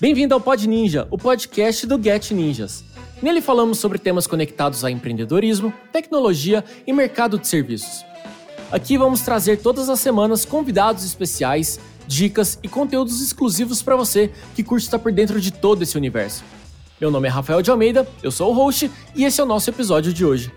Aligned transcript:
Bem-vindo 0.00 0.34
ao 0.34 0.40
Pod 0.40 0.66
Ninja, 0.66 1.06
o 1.08 1.16
podcast 1.16 1.86
do 1.86 2.02
Get 2.02 2.32
Ninjas. 2.32 2.84
Nele 3.22 3.40
falamos 3.40 3.78
sobre 3.78 3.96
temas 3.96 4.26
conectados 4.26 4.84
a 4.84 4.90
empreendedorismo, 4.90 5.72
tecnologia 5.92 6.64
e 6.84 6.92
mercado 6.92 7.38
de 7.38 7.46
serviços. 7.46 8.04
Aqui 8.72 8.98
vamos 8.98 9.20
trazer 9.20 9.58
todas 9.58 9.88
as 9.88 10.00
semanas 10.00 10.44
convidados 10.44 11.04
especiais, 11.04 11.78
dicas 12.08 12.58
e 12.60 12.68
conteúdos 12.68 13.20
exclusivos 13.22 13.82
para 13.82 13.94
você 13.94 14.32
que 14.56 14.64
curte 14.64 14.84
estar 14.84 14.98
por 14.98 15.12
dentro 15.12 15.40
de 15.40 15.52
todo 15.52 15.82
esse 15.82 15.96
universo. 15.96 16.42
Meu 17.00 17.10
nome 17.10 17.28
é 17.28 17.30
Rafael 17.30 17.62
de 17.62 17.70
Almeida, 17.70 18.06
eu 18.20 18.32
sou 18.32 18.50
o 18.50 18.54
host 18.54 18.90
e 19.14 19.24
esse 19.24 19.40
é 19.40 19.44
o 19.44 19.46
nosso 19.46 19.70
episódio 19.70 20.12
de 20.12 20.24
hoje. 20.24 20.50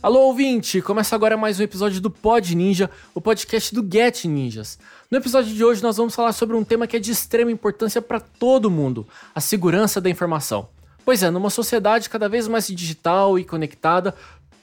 Alô, 0.00 0.26
ouvinte! 0.26 0.80
Começa 0.80 1.16
agora 1.16 1.36
mais 1.36 1.58
um 1.58 1.62
episódio 1.64 2.00
do 2.00 2.08
Pod 2.08 2.54
Ninja, 2.54 2.88
o 3.12 3.20
podcast 3.20 3.74
do 3.74 3.84
Get 3.92 4.26
Ninjas. 4.26 4.78
No 5.10 5.18
episódio 5.18 5.52
de 5.52 5.64
hoje, 5.64 5.82
nós 5.82 5.96
vamos 5.96 6.14
falar 6.14 6.30
sobre 6.30 6.54
um 6.54 6.62
tema 6.62 6.86
que 6.86 6.96
é 6.96 7.00
de 7.00 7.10
extrema 7.10 7.50
importância 7.50 8.00
para 8.00 8.20
todo 8.20 8.70
mundo: 8.70 9.08
a 9.34 9.40
segurança 9.40 10.00
da 10.00 10.08
informação. 10.08 10.68
Pois 11.04 11.24
é, 11.24 11.30
numa 11.30 11.50
sociedade 11.50 12.08
cada 12.08 12.28
vez 12.28 12.46
mais 12.46 12.68
digital 12.68 13.40
e 13.40 13.44
conectada, 13.44 14.14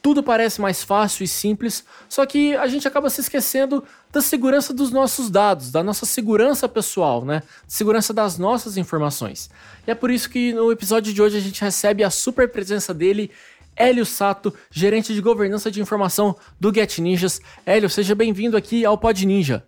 tudo 0.05 0.21
parece 0.21 0.61
mais 0.61 0.83
fácil 0.83 1.23
e 1.23 1.27
simples, 1.27 1.83
só 2.07 2.27
que 2.27 2.55
a 2.57 2.67
gente 2.67 2.87
acaba 2.87 3.09
se 3.09 3.21
esquecendo 3.21 3.83
da 4.13 4.21
segurança 4.21 4.71
dos 4.71 4.91
nossos 4.91 5.31
dados, 5.31 5.71
da 5.71 5.83
nossa 5.83 6.05
segurança 6.05 6.69
pessoal, 6.69 7.25
né? 7.25 7.41
Segurança 7.67 8.13
das 8.13 8.37
nossas 8.37 8.77
informações. 8.77 9.49
E 9.87 9.89
é 9.89 9.95
por 9.95 10.11
isso 10.11 10.29
que 10.29 10.53
no 10.53 10.71
episódio 10.71 11.11
de 11.11 11.19
hoje 11.19 11.37
a 11.37 11.41
gente 11.41 11.59
recebe 11.59 12.03
a 12.03 12.11
super 12.11 12.47
presença 12.47 12.93
dele, 12.93 13.31
Hélio 13.75 14.05
Sato, 14.05 14.53
gerente 14.71 15.13
de 15.13 15.21
governança 15.21 15.69
de 15.69 15.81
informação 15.81 16.35
do 16.59 16.73
Get 16.73 16.99
Ninjas. 16.99 17.41
Hélio, 17.65 17.89
seja 17.89 18.15
bem-vindo 18.15 18.55
aqui 18.55 18.85
ao 18.85 18.97
Pod 18.97 19.25
Ninja. 19.25 19.63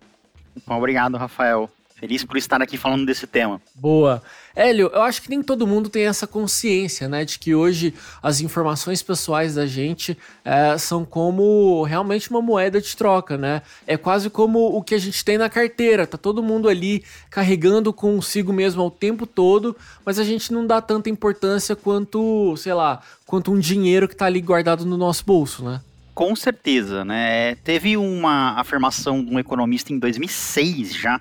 Obrigado, 0.66 1.16
Rafael. 1.16 1.70
Feliz 1.98 2.24
por 2.24 2.36
estar 2.36 2.62
aqui 2.62 2.76
falando 2.76 3.04
desse 3.04 3.26
tema. 3.26 3.60
Boa. 3.74 4.22
Hélio, 4.54 4.88
eu 4.94 5.02
acho 5.02 5.20
que 5.20 5.28
nem 5.28 5.42
todo 5.42 5.66
mundo 5.66 5.88
tem 5.88 6.06
essa 6.06 6.28
consciência, 6.28 7.08
né, 7.08 7.24
de 7.24 7.40
que 7.40 7.56
hoje 7.56 7.92
as 8.22 8.40
informações 8.40 9.02
pessoais 9.02 9.56
da 9.56 9.66
gente 9.66 10.16
é, 10.44 10.78
são 10.78 11.04
como 11.04 11.82
realmente 11.82 12.30
uma 12.30 12.40
moeda 12.40 12.80
de 12.80 12.96
troca, 12.96 13.36
né? 13.36 13.62
É 13.84 13.96
quase 13.96 14.30
como 14.30 14.60
o 14.60 14.80
que 14.80 14.94
a 14.94 14.98
gente 14.98 15.24
tem 15.24 15.36
na 15.36 15.48
carteira. 15.48 16.06
Tá 16.06 16.16
todo 16.16 16.40
mundo 16.40 16.68
ali 16.68 17.02
carregando 17.30 17.92
consigo 17.92 18.52
mesmo 18.52 18.80
ao 18.80 18.92
tempo 18.92 19.26
todo, 19.26 19.76
mas 20.04 20.20
a 20.20 20.24
gente 20.24 20.52
não 20.52 20.64
dá 20.64 20.80
tanta 20.80 21.10
importância 21.10 21.74
quanto, 21.74 22.56
sei 22.56 22.74
lá, 22.74 23.00
quanto 23.26 23.52
um 23.52 23.58
dinheiro 23.58 24.06
que 24.06 24.14
tá 24.14 24.26
ali 24.26 24.40
guardado 24.40 24.86
no 24.86 24.96
nosso 24.96 25.24
bolso, 25.24 25.64
né? 25.64 25.80
Com 26.14 26.34
certeza, 26.36 27.04
né? 27.04 27.56
Teve 27.56 27.96
uma 27.96 28.58
afirmação 28.58 29.24
de 29.24 29.34
um 29.34 29.38
economista 29.38 29.92
em 29.92 29.98
2006 29.98 30.94
já, 30.94 31.20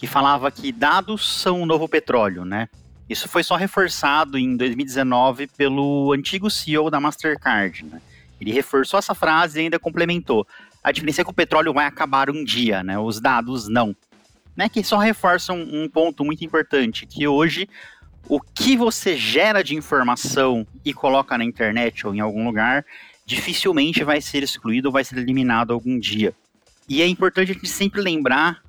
que 0.00 0.06
falava 0.06 0.50
que 0.50 0.72
dados 0.72 1.42
são 1.42 1.60
o 1.60 1.66
novo 1.66 1.86
petróleo, 1.86 2.42
né? 2.42 2.70
Isso 3.06 3.28
foi 3.28 3.44
só 3.44 3.54
reforçado 3.54 4.38
em 4.38 4.56
2019 4.56 5.46
pelo 5.48 6.14
antigo 6.14 6.48
CEO 6.48 6.88
da 6.88 6.98
Mastercard, 6.98 7.84
né? 7.84 8.00
Ele 8.40 8.50
reforçou 8.50 8.96
essa 8.96 9.14
frase 9.14 9.58
e 9.58 9.64
ainda 9.64 9.78
complementou. 9.78 10.46
A 10.82 10.90
diferença 10.90 11.20
é 11.20 11.24
que 11.24 11.28
o 11.30 11.34
petróleo 11.34 11.74
vai 11.74 11.84
acabar 11.84 12.30
um 12.30 12.42
dia, 12.42 12.82
né? 12.82 12.98
Os 12.98 13.20
dados 13.20 13.68
não. 13.68 13.94
Né? 14.56 14.70
Que 14.70 14.82
só 14.82 14.96
reforçam 14.96 15.60
um 15.60 15.86
ponto 15.86 16.24
muito 16.24 16.42
importante, 16.42 17.04
que 17.04 17.28
hoje 17.28 17.68
o 18.26 18.40
que 18.40 18.78
você 18.78 19.18
gera 19.18 19.62
de 19.62 19.76
informação 19.76 20.66
e 20.82 20.94
coloca 20.94 21.36
na 21.36 21.44
internet 21.44 22.06
ou 22.06 22.14
em 22.14 22.20
algum 22.20 22.46
lugar, 22.46 22.86
dificilmente 23.26 24.02
vai 24.02 24.22
ser 24.22 24.42
excluído 24.42 24.88
ou 24.88 24.92
vai 24.92 25.04
ser 25.04 25.18
eliminado 25.18 25.74
algum 25.74 25.98
dia. 25.98 26.32
E 26.88 27.02
é 27.02 27.06
importante 27.06 27.50
a 27.50 27.54
gente 27.54 27.68
sempre 27.68 28.00
lembrar 28.00 28.62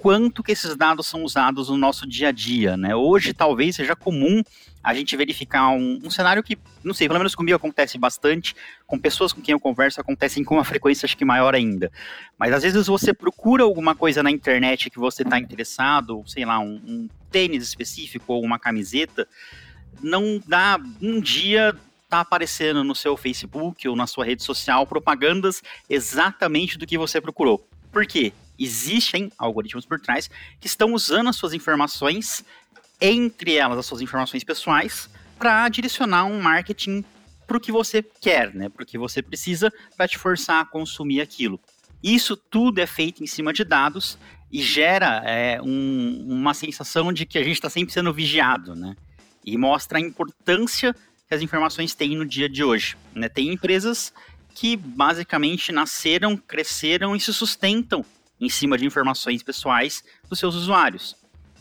quanto 0.00 0.42
que 0.42 0.52
esses 0.52 0.74
dados 0.76 1.06
são 1.06 1.22
usados 1.22 1.68
no 1.68 1.76
nosso 1.76 2.06
dia 2.08 2.28
a 2.28 2.32
dia, 2.32 2.76
né? 2.76 2.96
Hoje 2.96 3.34
talvez 3.34 3.76
seja 3.76 3.94
comum 3.94 4.42
a 4.82 4.94
gente 4.94 5.14
verificar 5.14 5.68
um, 5.70 6.00
um, 6.02 6.10
cenário 6.10 6.42
que, 6.42 6.58
não 6.82 6.94
sei, 6.94 7.06
pelo 7.06 7.18
menos 7.18 7.34
comigo 7.34 7.54
acontece 7.54 7.98
bastante, 7.98 8.56
com 8.86 8.98
pessoas 8.98 9.30
com 9.30 9.42
quem 9.42 9.52
eu 9.52 9.60
converso 9.60 10.00
acontecem 10.00 10.42
com 10.42 10.54
uma 10.54 10.64
frequência 10.64 11.04
acho 11.04 11.16
que 11.16 11.24
maior 11.24 11.54
ainda. 11.54 11.92
Mas 12.38 12.52
às 12.54 12.62
vezes 12.62 12.86
você 12.86 13.12
procura 13.12 13.62
alguma 13.62 13.94
coisa 13.94 14.22
na 14.22 14.30
internet 14.30 14.88
que 14.88 14.98
você 14.98 15.22
está 15.22 15.38
interessado, 15.38 16.24
sei 16.26 16.46
lá, 16.46 16.58
um, 16.58 16.80
um 16.86 17.08
tênis 17.30 17.62
específico 17.62 18.32
ou 18.32 18.42
uma 18.42 18.58
camiseta, 18.58 19.28
não 20.02 20.40
dá 20.46 20.80
um 21.02 21.20
dia 21.20 21.76
tá 22.08 22.20
aparecendo 22.20 22.82
no 22.82 22.94
seu 22.94 23.16
Facebook 23.16 23.86
ou 23.86 23.94
na 23.94 24.06
sua 24.06 24.24
rede 24.24 24.42
social 24.42 24.84
propagandas 24.84 25.62
exatamente 25.88 26.76
do 26.76 26.84
que 26.84 26.98
você 26.98 27.20
procurou. 27.20 27.64
Por 27.92 28.04
quê? 28.04 28.32
Existem 28.60 29.32
algoritmos 29.38 29.86
por 29.86 29.98
trás 29.98 30.30
que 30.60 30.66
estão 30.66 30.92
usando 30.92 31.28
as 31.28 31.36
suas 31.36 31.54
informações, 31.54 32.44
entre 33.00 33.54
elas 33.54 33.78
as 33.78 33.86
suas 33.86 34.00
informações 34.00 34.44
pessoais, 34.44 35.08
para 35.38 35.68
direcionar 35.68 36.26
um 36.26 36.40
marketing 36.40 37.02
para 37.46 37.56
o 37.56 37.60
que 37.60 37.72
você 37.72 38.02
quer, 38.02 38.54
né? 38.54 38.68
Para 38.68 38.82
o 38.82 38.86
que 38.86 38.98
você 38.98 39.22
precisa 39.22 39.72
para 39.96 40.06
te 40.06 40.18
forçar 40.18 40.60
a 40.60 40.64
consumir 40.64 41.20
aquilo. 41.20 41.58
Isso 42.02 42.36
tudo 42.36 42.78
é 42.78 42.86
feito 42.86 43.24
em 43.24 43.26
cima 43.26 43.52
de 43.52 43.64
dados 43.64 44.18
e 44.52 44.62
gera 44.62 45.22
é, 45.24 45.60
um, 45.62 46.26
uma 46.28 46.54
sensação 46.54 47.12
de 47.12 47.26
que 47.26 47.38
a 47.38 47.42
gente 47.42 47.54
está 47.54 47.70
sempre 47.70 47.92
sendo 47.92 48.12
vigiado, 48.12 48.76
né? 48.76 48.94
E 49.44 49.56
mostra 49.56 49.98
a 49.98 50.00
importância 50.00 50.94
que 51.26 51.34
as 51.34 51.42
informações 51.42 51.94
têm 51.94 52.16
no 52.16 52.26
dia 52.26 52.48
de 52.48 52.62
hoje. 52.62 52.96
Né? 53.14 53.28
Tem 53.28 53.48
empresas 53.48 54.12
que 54.54 54.76
basicamente 54.76 55.72
nasceram, 55.72 56.36
cresceram 56.36 57.16
e 57.16 57.20
se 57.20 57.32
sustentam 57.32 58.04
em 58.40 58.48
cima 58.48 58.78
de 58.78 58.86
informações 58.86 59.42
pessoais 59.42 60.02
dos 60.28 60.38
seus 60.38 60.54
usuários. 60.54 61.16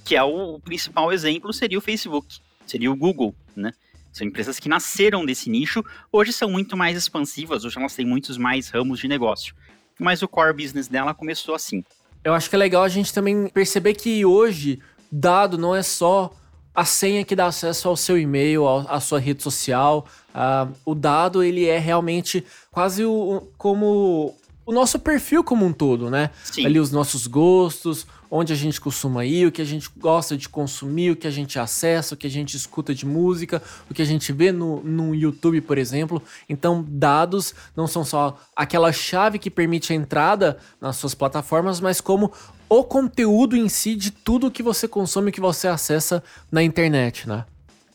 Que 0.06 0.16
é 0.16 0.24
o, 0.24 0.56
o 0.56 0.60
principal 0.60 1.12
exemplo 1.12 1.52
seria 1.52 1.78
o 1.78 1.82
Facebook, 1.82 2.40
seria 2.66 2.92
o 2.92 2.96
Google, 2.96 3.36
né? 3.56 3.72
São 4.12 4.26
empresas 4.26 4.60
que 4.60 4.68
nasceram 4.68 5.26
desse 5.26 5.50
nicho, 5.50 5.84
hoje 6.12 6.34
são 6.34 6.50
muito 6.50 6.76
mais 6.76 6.98
expansivas, 6.98 7.64
hoje 7.64 7.78
elas 7.78 7.96
têm 7.96 8.06
muitos 8.06 8.38
mais 8.38 8.70
ramos 8.70 9.00
de 9.00 9.08
negócio. 9.08 9.54
Mas 10.00 10.22
o 10.22 10.28
core 10.28 10.54
business 10.54 10.88
dela 10.88 11.14
começou 11.14 11.54
assim. 11.54 11.84
Eu 12.24 12.34
acho 12.34 12.50
que 12.50 12.56
é 12.56 12.60
legal 12.60 12.84
a 12.84 12.90
gente 12.90 13.14
também 13.14 13.48
perceber 13.50 13.94
que 13.94 14.26
hoje 14.26 14.80
dado 15.12 15.58
não 15.58 15.76
é 15.76 15.84
só 15.84 16.34
a 16.74 16.86
senha 16.86 17.26
que 17.26 17.36
dá 17.36 17.48
acesso 17.48 17.90
ao 17.90 17.98
seu 17.98 18.18
e-mail, 18.18 18.66
à 18.68 19.00
sua 19.00 19.20
rede 19.20 19.44
social. 19.44 20.08
Uh, 20.30 20.74
o 20.86 20.96
dado 20.96 21.44
ele 21.44 21.66
é 21.66 21.78
realmente 21.78 22.46
quase 22.72 23.04
o, 23.04 23.48
como 23.58 24.36
o 24.70 24.72
nosso 24.72 25.00
perfil 25.00 25.44
como 25.44 25.66
um 25.66 25.74
todo, 25.74 26.12
né? 26.12 26.30
Sim. 26.44 26.64
Ali 26.64 26.80
os 26.80 26.92
nossos 26.92 27.26
gostos, 27.26 28.06
onde 28.30 28.54
a 28.54 28.56
gente 28.56 28.80
costuma 28.80 29.26
ir, 29.26 29.48
o 29.48 29.52
que 29.52 29.64
a 29.64 29.66
gente 29.66 29.90
gosta 29.98 30.38
de 30.38 30.48
consumir, 30.48 31.10
o 31.10 31.16
que 31.16 31.26
a 31.26 31.32
gente 31.32 31.58
acessa, 31.58 32.14
o 32.14 32.18
que 32.18 32.28
a 32.28 32.30
gente 32.30 32.56
escuta 32.56 32.94
de 32.94 33.04
música, 33.04 33.64
o 33.90 33.96
que 33.96 34.02
a 34.04 34.06
gente 34.06 34.32
vê 34.32 34.52
no, 34.52 34.80
no 34.84 35.16
YouTube, 35.16 35.60
por 35.62 35.80
exemplo. 35.80 36.22
Então, 36.48 36.86
dados 36.88 37.56
não 37.76 37.88
são 37.88 38.06
só 38.06 38.40
aquela 38.56 38.92
chave 38.92 39.40
que 39.40 39.50
permite 39.50 39.92
a 39.92 39.96
entrada 39.96 40.60
nas 40.80 40.98
suas 40.98 41.16
plataformas, 41.16 41.80
mas 41.80 42.00
como 42.00 42.32
o 42.70 42.84
conteúdo 42.84 43.58
em 43.58 43.68
si 43.68 43.96
de 43.96 44.12
tudo 44.12 44.52
que 44.52 44.62
você 44.62 44.88
consome, 44.88 45.32
que 45.32 45.42
você 45.42 45.68
acessa 45.68 46.24
na 46.52 46.62
internet, 46.62 47.28
né? 47.28 47.44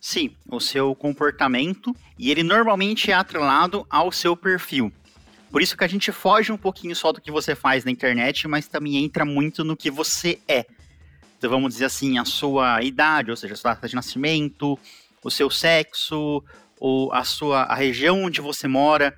Sim, 0.01 0.33
o 0.51 0.59
seu 0.59 0.93
comportamento, 0.97 1.95
e 2.19 2.33
ele 2.33 2.43
normalmente 2.43 3.13
é 3.13 3.15
atrelado 3.15 3.87
ao 3.89 4.11
seu 4.11 4.37
perfil. 4.37 4.93
Por 5.55 5.63
isso 5.63 5.77
que 5.77 5.85
a 5.85 5.87
gente 5.87 6.11
foge 6.11 6.51
um 6.51 6.57
pouquinho 6.57 6.97
só 6.97 7.13
do 7.13 7.21
que 7.21 7.31
você 7.31 7.55
faz 7.55 7.85
na 7.85 7.91
internet, 7.93 8.49
mas 8.49 8.67
também 8.67 8.97
entra 8.97 9.25
muito 9.25 9.63
no 9.63 9.77
que 9.77 9.89
você 9.89 10.41
é. 10.49 10.67
Então 11.39 11.49
vamos 11.49 11.75
dizer 11.75 11.85
assim, 11.85 12.19
a 12.19 12.25
sua 12.25 12.83
idade, 12.83 13.31
ou 13.31 13.37
seja, 13.37 13.55
a 13.55 13.57
sua 13.57 13.73
data 13.73 13.87
de 13.87 13.95
nascimento, 13.95 14.77
o 15.23 15.31
seu 15.31 15.49
sexo, 15.49 16.43
ou 16.81 17.13
a 17.13 17.23
sua 17.23 17.63
a 17.63 17.75
região 17.77 18.25
onde 18.25 18.41
você 18.41 18.67
mora, 18.67 19.17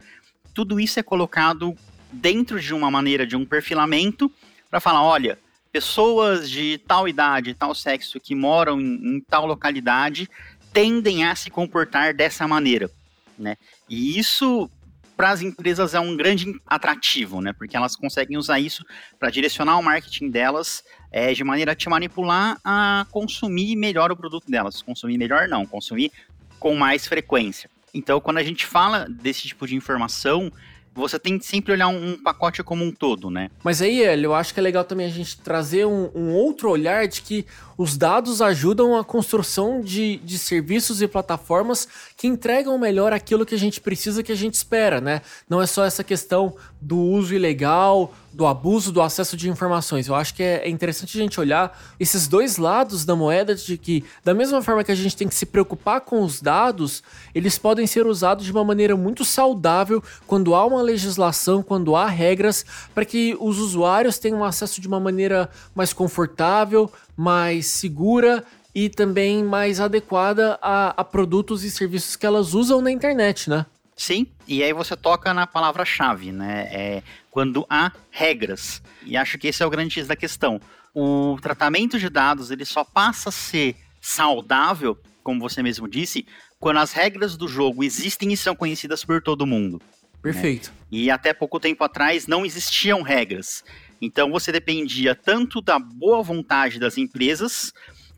tudo 0.52 0.78
isso 0.78 1.00
é 1.00 1.02
colocado 1.02 1.74
dentro 2.12 2.60
de 2.60 2.74
uma 2.74 2.90
maneira 2.90 3.26
de 3.26 3.34
um 3.34 3.46
perfilamento 3.46 4.30
para 4.68 4.78
falar, 4.78 5.02
olha, 5.02 5.38
pessoas 5.72 6.50
de 6.50 6.76
tal 6.86 7.08
idade, 7.08 7.54
tal 7.54 7.74
sexo 7.74 8.20
que 8.20 8.34
moram 8.34 8.78
em, 8.78 9.16
em 9.16 9.20
tal 9.20 9.46
localidade 9.46 10.28
tendem 10.70 11.24
a 11.24 11.34
se 11.34 11.48
comportar 11.48 12.12
dessa 12.12 12.46
maneira, 12.46 12.90
né? 13.38 13.56
E 13.88 14.18
isso 14.18 14.70
para 15.16 15.30
as 15.30 15.40
empresas 15.40 15.94
é 15.94 16.00
um 16.00 16.16
grande 16.16 16.60
atrativo, 16.66 17.40
né? 17.40 17.52
Porque 17.52 17.76
elas 17.76 17.96
conseguem 17.96 18.36
usar 18.36 18.60
isso 18.60 18.84
para 19.18 19.30
direcionar 19.30 19.78
o 19.78 19.82
marketing 19.82 20.30
delas 20.30 20.84
é, 21.10 21.32
de 21.32 21.42
maneira 21.42 21.72
a 21.72 21.74
te 21.74 21.88
manipular 21.88 22.58
a 22.62 23.06
consumir 23.10 23.74
melhor 23.76 24.12
o 24.12 24.16
produto 24.16 24.50
delas. 24.50 24.82
Consumir 24.82 25.16
melhor 25.16 25.48
não, 25.48 25.64
consumir 25.64 26.12
com 26.60 26.74
mais 26.74 27.06
frequência. 27.06 27.70
Então, 27.94 28.20
quando 28.20 28.38
a 28.38 28.42
gente 28.42 28.66
fala 28.66 29.08
desse 29.08 29.48
tipo 29.48 29.66
de 29.66 29.74
informação, 29.74 30.52
você 30.96 31.18
tem 31.18 31.38
que 31.38 31.44
sempre 31.44 31.72
olhar 31.72 31.88
um, 31.88 32.12
um, 32.12 32.22
pacote 32.22 32.62
como 32.62 32.84
um 32.84 32.90
todo, 32.90 33.30
né? 33.30 33.50
Mas 33.62 33.82
aí, 33.82 34.00
eu 34.00 34.34
acho 34.34 34.54
que 34.54 34.60
é 34.60 34.62
legal 34.62 34.84
também 34.84 35.06
a 35.06 35.10
gente 35.10 35.38
trazer 35.38 35.86
um, 35.86 36.10
um, 36.14 36.32
outro 36.32 36.70
olhar 36.70 37.06
de 37.06 37.20
que 37.22 37.44
os 37.76 37.96
dados 37.96 38.40
ajudam 38.40 38.96
a 38.96 39.04
construção 39.04 39.80
de, 39.80 40.16
de 40.18 40.38
serviços 40.38 41.02
e 41.02 41.06
plataformas 41.06 41.86
que 42.16 42.26
entregam 42.26 42.78
melhor 42.78 43.12
aquilo 43.12 43.44
que 43.44 43.54
a 43.54 43.58
gente 43.58 43.80
precisa, 43.80 44.22
que 44.22 44.32
a 44.32 44.36
gente 44.36 44.54
espera, 44.54 45.00
né? 45.00 45.20
Não 45.48 45.60
é 45.60 45.66
só 45.66 45.84
essa 45.84 46.02
questão 46.02 46.56
do 46.80 46.98
uso 46.98 47.34
ilegal, 47.34 48.14
do 48.36 48.44
abuso 48.44 48.92
do 48.92 49.00
acesso 49.00 49.34
de 49.34 49.48
informações. 49.48 50.06
Eu 50.06 50.14
acho 50.14 50.34
que 50.34 50.42
é, 50.42 50.66
é 50.66 50.68
interessante 50.68 51.16
a 51.16 51.22
gente 51.22 51.40
olhar 51.40 51.76
esses 51.98 52.28
dois 52.28 52.58
lados 52.58 53.02
da 53.06 53.16
moeda 53.16 53.54
de 53.54 53.78
que, 53.78 54.04
da 54.22 54.34
mesma 54.34 54.60
forma 54.60 54.84
que 54.84 54.92
a 54.92 54.94
gente 54.94 55.16
tem 55.16 55.26
que 55.26 55.34
se 55.34 55.46
preocupar 55.46 56.02
com 56.02 56.22
os 56.22 56.42
dados, 56.42 57.02
eles 57.34 57.56
podem 57.56 57.86
ser 57.86 58.06
usados 58.06 58.44
de 58.44 58.52
uma 58.52 58.62
maneira 58.62 58.94
muito 58.94 59.24
saudável 59.24 60.02
quando 60.26 60.54
há 60.54 60.66
uma 60.66 60.82
legislação, 60.82 61.62
quando 61.62 61.96
há 61.96 62.06
regras, 62.06 62.66
para 62.94 63.06
que 63.06 63.34
os 63.40 63.58
usuários 63.58 64.18
tenham 64.18 64.44
acesso 64.44 64.82
de 64.82 64.86
uma 64.86 65.00
maneira 65.00 65.48
mais 65.74 65.94
confortável, 65.94 66.92
mais 67.16 67.66
segura 67.66 68.44
e 68.74 68.90
também 68.90 69.42
mais 69.42 69.80
adequada 69.80 70.58
a, 70.60 70.88
a 70.90 71.02
produtos 71.02 71.64
e 71.64 71.70
serviços 71.70 72.16
que 72.16 72.26
elas 72.26 72.52
usam 72.52 72.82
na 72.82 72.90
internet, 72.90 73.48
né? 73.48 73.64
Sim, 73.96 74.26
e 74.46 74.62
aí 74.62 74.74
você 74.74 74.94
toca 74.94 75.32
na 75.32 75.46
palavra-chave, 75.46 76.30
né? 76.30 76.68
É 76.70 77.02
quando 77.30 77.66
há 77.68 77.92
regras. 78.10 78.82
E 79.04 79.16
acho 79.16 79.36
que 79.36 79.48
esse 79.48 79.62
é 79.62 79.66
o 79.66 79.70
grande 79.70 79.94
X 79.94 80.06
da 80.06 80.16
questão. 80.16 80.60
O 80.94 81.38
tratamento 81.42 81.98
de 81.98 82.08
dados 82.08 82.50
ele 82.50 82.64
só 82.64 82.82
passa 82.82 83.28
a 83.28 83.32
ser 83.32 83.76
saudável, 84.00 84.98
como 85.22 85.40
você 85.40 85.62
mesmo 85.62 85.86
disse, 85.88 86.26
quando 86.58 86.78
as 86.78 86.92
regras 86.92 87.36
do 87.36 87.46
jogo 87.46 87.84
existem 87.84 88.32
e 88.32 88.36
são 88.36 88.56
conhecidas 88.56 89.04
por 89.04 89.20
todo 89.20 89.46
mundo. 89.46 89.80
Perfeito. 90.22 90.70
Né? 90.70 90.76
E 90.90 91.10
até 91.10 91.34
pouco 91.34 91.60
tempo 91.60 91.84
atrás 91.84 92.26
não 92.26 92.44
existiam 92.44 93.02
regras. 93.02 93.62
Então 94.00 94.30
você 94.30 94.50
dependia 94.50 95.14
tanto 95.14 95.60
da 95.60 95.78
boa 95.78 96.22
vontade 96.22 96.78
das 96.78 96.96
empresas 96.96 97.72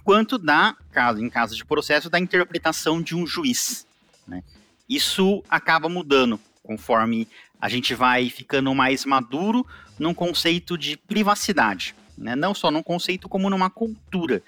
quanto 0.04 0.38
da, 0.38 0.76
caso 0.92 1.20
em 1.22 1.28
caso 1.28 1.56
de 1.56 1.64
processo, 1.64 2.08
da 2.08 2.18
interpretação 2.18 3.02
de 3.02 3.16
um 3.16 3.26
juiz. 3.26 3.86
Né? 4.26 4.42
Isso 4.88 5.42
acaba 5.48 5.88
mudando 5.88 6.40
conforme 6.62 7.28
a 7.60 7.68
gente 7.68 7.94
vai 7.94 8.30
ficando 8.30 8.74
mais 8.74 9.04
maduro 9.04 9.66
num 9.98 10.14
conceito 10.14 10.78
de 10.78 10.96
privacidade, 10.96 11.94
né? 12.16 12.36
não 12.36 12.54
só 12.54 12.70
num 12.70 12.82
conceito 12.82 13.28
como 13.28 13.50
numa 13.50 13.68
cultura. 13.68 14.42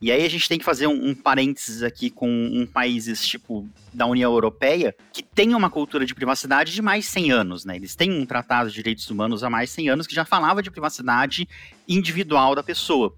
E 0.00 0.10
aí 0.10 0.24
a 0.24 0.28
gente 0.28 0.48
tem 0.48 0.58
que 0.58 0.64
fazer 0.64 0.86
um, 0.86 1.10
um 1.10 1.14
parênteses 1.14 1.82
aqui 1.82 2.10
com 2.10 2.28
um 2.28 2.66
países 2.66 3.26
tipo 3.26 3.68
da 3.92 4.06
União 4.06 4.32
Europeia 4.32 4.94
que 5.12 5.22
tem 5.22 5.54
uma 5.54 5.70
cultura 5.70 6.04
de 6.04 6.14
privacidade 6.14 6.72
de 6.72 6.82
mais 6.82 7.04
de 7.04 7.10
100 7.10 7.30
anos, 7.30 7.64
né? 7.64 7.76
Eles 7.76 7.94
têm 7.94 8.12
um 8.12 8.26
tratado 8.26 8.68
de 8.68 8.74
direitos 8.74 9.08
humanos 9.08 9.42
há 9.44 9.48
mais 9.48 9.70
de 9.70 9.76
100 9.76 9.88
anos 9.90 10.06
que 10.06 10.14
já 10.14 10.24
falava 10.24 10.62
de 10.62 10.70
privacidade 10.70 11.48
individual 11.88 12.54
da 12.54 12.62
pessoa 12.62 13.14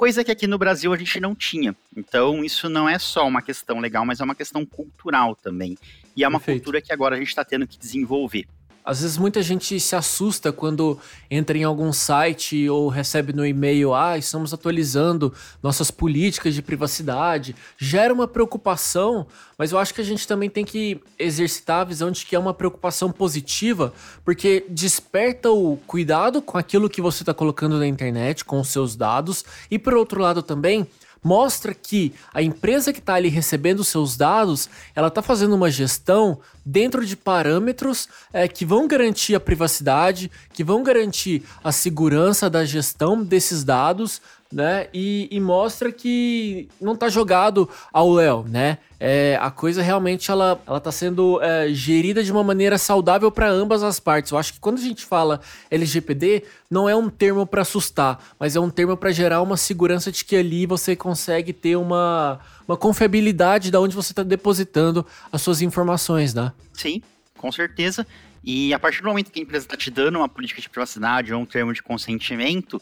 coisa 0.00 0.24
que 0.24 0.30
aqui 0.30 0.46
no 0.46 0.56
Brasil 0.56 0.94
a 0.94 0.96
gente 0.96 1.20
não 1.20 1.34
tinha. 1.34 1.76
Então, 1.94 2.42
isso 2.42 2.70
não 2.70 2.88
é 2.88 2.98
só 2.98 3.28
uma 3.28 3.42
questão 3.42 3.80
legal, 3.80 4.06
mas 4.06 4.18
é 4.18 4.24
uma 4.24 4.34
questão 4.34 4.64
cultural 4.64 5.36
também. 5.36 5.76
E 6.20 6.24
é 6.24 6.28
uma 6.28 6.38
Perfeito. 6.38 6.58
cultura 6.58 6.82
que 6.82 6.92
agora 6.92 7.16
a 7.16 7.18
gente 7.18 7.28
está 7.28 7.42
tendo 7.42 7.66
que 7.66 7.78
desenvolver. 7.78 8.46
Às 8.84 9.00
vezes 9.00 9.16
muita 9.16 9.42
gente 9.42 9.80
se 9.80 9.96
assusta 9.96 10.52
quando 10.52 10.98
entra 11.30 11.56
em 11.56 11.64
algum 11.64 11.94
site 11.94 12.68
ou 12.68 12.88
recebe 12.88 13.32
no 13.32 13.46
e-mail, 13.46 13.94
ah, 13.94 14.18
estamos 14.18 14.52
atualizando 14.52 15.32
nossas 15.62 15.90
políticas 15.90 16.54
de 16.54 16.60
privacidade. 16.60 17.56
Gera 17.78 18.12
uma 18.12 18.28
preocupação, 18.28 19.26
mas 19.56 19.72
eu 19.72 19.78
acho 19.78 19.94
que 19.94 20.02
a 20.02 20.04
gente 20.04 20.28
também 20.28 20.50
tem 20.50 20.64
que 20.64 21.00
exercitar 21.18 21.80
a 21.80 21.84
visão 21.84 22.10
de 22.10 22.26
que 22.26 22.36
é 22.36 22.38
uma 22.38 22.52
preocupação 22.52 23.10
positiva, 23.10 23.94
porque 24.22 24.66
desperta 24.68 25.50
o 25.50 25.78
cuidado 25.86 26.42
com 26.42 26.58
aquilo 26.58 26.90
que 26.90 27.00
você 27.00 27.22
está 27.22 27.32
colocando 27.32 27.78
na 27.78 27.86
internet, 27.86 28.44
com 28.44 28.60
os 28.60 28.68
seus 28.68 28.94
dados, 28.94 29.42
e 29.70 29.78
por 29.78 29.94
outro 29.94 30.20
lado 30.20 30.42
também 30.42 30.86
mostra 31.22 31.74
que 31.74 32.14
a 32.32 32.42
empresa 32.42 32.92
que 32.92 32.98
está 32.98 33.14
ali 33.14 33.28
recebendo 33.28 33.84
seus 33.84 34.16
dados, 34.16 34.68
ela 34.94 35.08
está 35.08 35.22
fazendo 35.22 35.54
uma 35.54 35.70
gestão 35.70 36.38
dentro 36.64 37.04
de 37.04 37.16
parâmetros 37.16 38.08
é, 38.32 38.46
que 38.48 38.64
vão 38.64 38.86
garantir 38.86 39.34
a 39.34 39.40
privacidade, 39.40 40.30
que 40.52 40.64
vão 40.64 40.82
garantir 40.82 41.42
a 41.62 41.72
segurança 41.72 42.48
da 42.48 42.64
gestão 42.64 43.22
desses 43.22 43.64
dados, 43.64 44.20
né? 44.52 44.88
E, 44.92 45.28
e 45.30 45.38
mostra 45.38 45.92
que 45.92 46.68
não 46.80 46.94
está 46.94 47.08
jogado 47.08 47.68
ao 47.92 48.12
Léo, 48.12 48.44
né? 48.48 48.78
É, 48.98 49.38
a 49.40 49.50
coisa 49.50 49.80
realmente 49.80 50.30
ela, 50.30 50.60
ela 50.66 50.80
tá 50.80 50.92
sendo 50.92 51.40
é, 51.40 51.68
gerida 51.72 52.22
de 52.22 52.30
uma 52.30 52.44
maneira 52.44 52.76
saudável 52.76 53.30
para 53.30 53.48
ambas 53.48 53.82
as 53.82 53.98
partes. 53.98 54.32
Eu 54.32 54.38
acho 54.38 54.52
que 54.52 54.60
quando 54.60 54.78
a 54.78 54.82
gente 54.82 55.06
fala 55.06 55.40
LGPD, 55.70 56.42
não 56.70 56.88
é 56.88 56.94
um 56.94 57.08
termo 57.08 57.46
para 57.46 57.62
assustar, 57.62 58.22
mas 58.38 58.56
é 58.56 58.60
um 58.60 58.68
termo 58.68 58.96
para 58.96 59.12
gerar 59.12 59.40
uma 59.40 59.56
segurança 59.56 60.12
de 60.12 60.24
que 60.24 60.36
ali 60.36 60.66
você 60.66 60.94
consegue 60.94 61.52
ter 61.52 61.76
uma, 61.76 62.40
uma 62.68 62.76
confiabilidade 62.76 63.70
de 63.70 63.76
onde 63.76 63.94
você 63.94 64.12
está 64.12 64.22
depositando 64.22 65.06
as 65.32 65.40
suas 65.40 65.62
informações, 65.62 66.34
né? 66.34 66.52
Sim, 66.74 67.00
com 67.38 67.50
certeza. 67.50 68.06
E 68.42 68.72
a 68.74 68.78
partir 68.78 69.02
do 69.02 69.08
momento 69.08 69.30
que 69.30 69.38
a 69.38 69.42
empresa 69.42 69.64
está 69.64 69.76
te 69.76 69.90
dando 69.90 70.16
uma 70.16 70.28
política 70.28 70.60
de 70.60 70.68
privacidade 70.68 71.32
ou 71.32 71.40
um 71.40 71.46
termo 71.46 71.72
de 71.72 71.82
consentimento, 71.82 72.80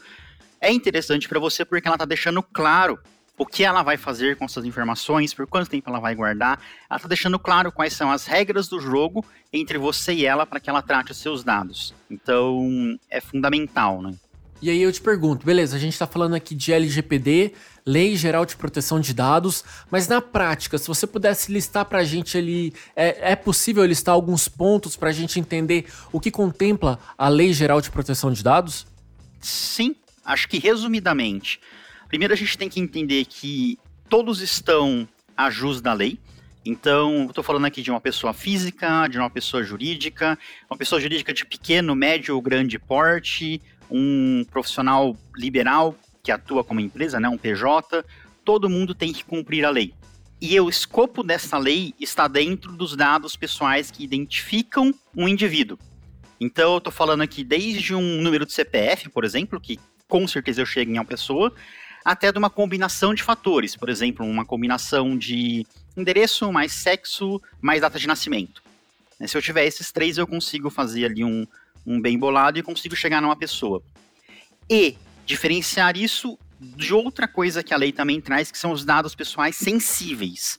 é 0.60 0.72
interessante 0.72 1.28
para 1.28 1.38
você 1.38 1.64
porque 1.64 1.86
ela 1.86 1.96
está 1.96 2.04
deixando 2.04 2.42
claro 2.42 2.98
o 3.38 3.46
que 3.46 3.62
ela 3.62 3.82
vai 3.82 3.96
fazer 3.96 4.36
com 4.36 4.44
essas 4.44 4.64
informações, 4.64 5.32
por 5.32 5.46
quanto 5.46 5.70
tempo 5.70 5.88
ela 5.88 6.00
vai 6.00 6.14
guardar. 6.14 6.60
Ela 6.90 6.96
está 6.96 7.08
deixando 7.08 7.38
claro 7.38 7.70
quais 7.70 7.92
são 7.92 8.10
as 8.10 8.26
regras 8.26 8.66
do 8.66 8.80
jogo 8.80 9.24
entre 9.52 9.78
você 9.78 10.12
e 10.12 10.26
ela 10.26 10.44
para 10.44 10.58
que 10.58 10.68
ela 10.68 10.82
trate 10.82 11.12
os 11.12 11.18
seus 11.18 11.44
dados. 11.44 11.94
Então, 12.10 12.98
é 13.08 13.20
fundamental, 13.20 14.02
né? 14.02 14.14
E 14.60 14.70
aí 14.70 14.82
eu 14.82 14.92
te 14.92 15.00
pergunto, 15.00 15.46
beleza, 15.46 15.76
a 15.76 15.78
gente 15.78 15.92
está 15.92 16.04
falando 16.04 16.34
aqui 16.34 16.52
de 16.52 16.72
LGPD, 16.72 17.52
Lei 17.86 18.16
Geral 18.16 18.44
de 18.44 18.56
Proteção 18.56 18.98
de 18.98 19.14
Dados, 19.14 19.64
mas 19.88 20.08
na 20.08 20.20
prática, 20.20 20.76
se 20.76 20.88
você 20.88 21.06
pudesse 21.06 21.52
listar 21.52 21.84
para 21.84 22.00
a 22.00 22.04
gente 22.04 22.36
ali, 22.36 22.74
é, 22.96 23.32
é 23.32 23.36
possível 23.36 23.84
listar 23.84 24.16
alguns 24.16 24.48
pontos 24.48 24.96
para 24.96 25.10
a 25.10 25.12
gente 25.12 25.38
entender 25.38 25.86
o 26.10 26.18
que 26.18 26.32
contempla 26.32 26.98
a 27.16 27.28
Lei 27.28 27.52
Geral 27.52 27.80
de 27.80 27.88
Proteção 27.88 28.32
de 28.32 28.42
Dados? 28.42 28.84
Sim, 29.40 29.94
acho 30.28 30.48
que 30.48 30.58
resumidamente, 30.58 31.60
Primeiro 32.08 32.32
a 32.32 32.36
gente 32.36 32.56
tem 32.56 32.68
que 32.70 32.80
entender 32.80 33.26
que 33.26 33.78
todos 34.08 34.40
estão 34.40 35.06
a 35.36 35.50
jus 35.50 35.82
da 35.82 35.92
lei. 35.92 36.18
Então, 36.64 37.26
estou 37.26 37.44
falando 37.44 37.66
aqui 37.66 37.82
de 37.82 37.90
uma 37.90 38.00
pessoa 38.00 38.32
física, 38.32 39.06
de 39.08 39.18
uma 39.18 39.30
pessoa 39.30 39.62
jurídica, 39.62 40.38
uma 40.70 40.76
pessoa 40.76 41.00
jurídica 41.00 41.32
de 41.32 41.44
pequeno, 41.44 41.94
médio 41.94 42.34
ou 42.34 42.42
grande 42.42 42.78
porte, 42.78 43.60
um 43.90 44.44
profissional 44.50 45.16
liberal 45.36 45.94
que 46.22 46.32
atua 46.32 46.64
como 46.64 46.80
empresa, 46.80 47.20
né, 47.20 47.28
um 47.28 47.38
PJ, 47.38 48.04
todo 48.44 48.68
mundo 48.68 48.94
tem 48.94 49.12
que 49.12 49.24
cumprir 49.24 49.64
a 49.64 49.70
lei. 49.70 49.94
E 50.40 50.58
o 50.60 50.68
escopo 50.68 51.22
dessa 51.22 51.58
lei 51.58 51.94
está 52.00 52.26
dentro 52.26 52.72
dos 52.72 52.96
dados 52.96 53.36
pessoais 53.36 53.90
que 53.90 54.04
identificam 54.04 54.94
um 55.14 55.28
indivíduo. 55.28 55.78
Então, 56.40 56.72
eu 56.72 56.78
estou 56.78 56.92
falando 56.92 57.22
aqui 57.22 57.44
desde 57.44 57.94
um 57.94 58.20
número 58.22 58.46
de 58.46 58.52
CPF, 58.52 59.08
por 59.08 59.24
exemplo, 59.24 59.60
que 59.60 59.78
com 60.08 60.26
certeza 60.26 60.62
eu 60.62 60.66
chego 60.66 60.90
em 60.90 60.94
uma 60.94 61.04
pessoa, 61.04 61.54
até 62.04 62.32
de 62.32 62.38
uma 62.38 62.50
combinação 62.50 63.14
de 63.14 63.22
fatores, 63.22 63.76
por 63.76 63.88
exemplo, 63.88 64.24
uma 64.24 64.44
combinação 64.44 65.16
de 65.16 65.66
endereço 65.96 66.50
mais 66.52 66.72
sexo 66.72 67.40
mais 67.60 67.80
data 67.80 67.98
de 67.98 68.06
nascimento. 68.06 68.62
Né, 69.20 69.26
se 69.26 69.36
eu 69.36 69.42
tiver 69.42 69.66
esses 69.66 69.92
três, 69.92 70.16
eu 70.16 70.26
consigo 70.26 70.70
fazer 70.70 71.04
ali 71.04 71.22
um, 71.22 71.46
um 71.86 72.00
bem 72.00 72.18
bolado 72.18 72.58
e 72.58 72.62
consigo 72.62 72.96
chegar 72.96 73.20
numa 73.20 73.36
pessoa. 73.36 73.82
E 74.70 74.96
diferenciar 75.26 75.96
isso 75.96 76.38
de 76.60 76.94
outra 76.94 77.28
coisa 77.28 77.62
que 77.62 77.74
a 77.74 77.76
lei 77.76 77.92
também 77.92 78.20
traz, 78.20 78.50
que 78.50 78.58
são 78.58 78.72
os 78.72 78.84
dados 78.84 79.14
pessoais 79.14 79.56
sensíveis. 79.56 80.58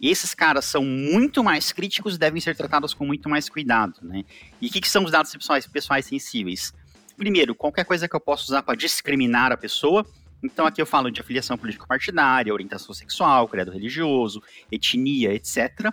E 0.00 0.10
esses 0.10 0.34
caras 0.34 0.64
são 0.64 0.84
muito 0.84 1.44
mais 1.44 1.70
críticos 1.70 2.16
e 2.16 2.18
devem 2.18 2.40
ser 2.40 2.56
tratados 2.56 2.92
com 2.92 3.06
muito 3.06 3.28
mais 3.28 3.48
cuidado, 3.48 3.94
né? 4.02 4.24
E 4.60 4.66
o 4.66 4.70
que, 4.70 4.80
que, 4.80 4.88
são 4.88 5.04
os 5.04 5.12
dados 5.12 5.32
pessoais, 5.32 5.66
pessoais 5.66 6.06
sensíveis? 6.06 6.74
Primeiro, 7.16 7.54
qualquer 7.54 7.84
coisa 7.84 8.08
que 8.08 8.16
eu 8.16 8.20
possa 8.20 8.44
usar 8.44 8.62
para 8.62 8.76
discriminar 8.76 9.52
a 9.52 9.56
pessoa, 9.56 10.06
então 10.42 10.66
aqui 10.66 10.82
eu 10.82 10.86
falo 10.86 11.10
de 11.10 11.20
afiliação 11.20 11.56
político-partidária, 11.56 12.52
orientação 12.52 12.94
sexual, 12.94 13.46
credo 13.46 13.70
religioso, 13.70 14.42
etnia, 14.70 15.32
etc. 15.32 15.92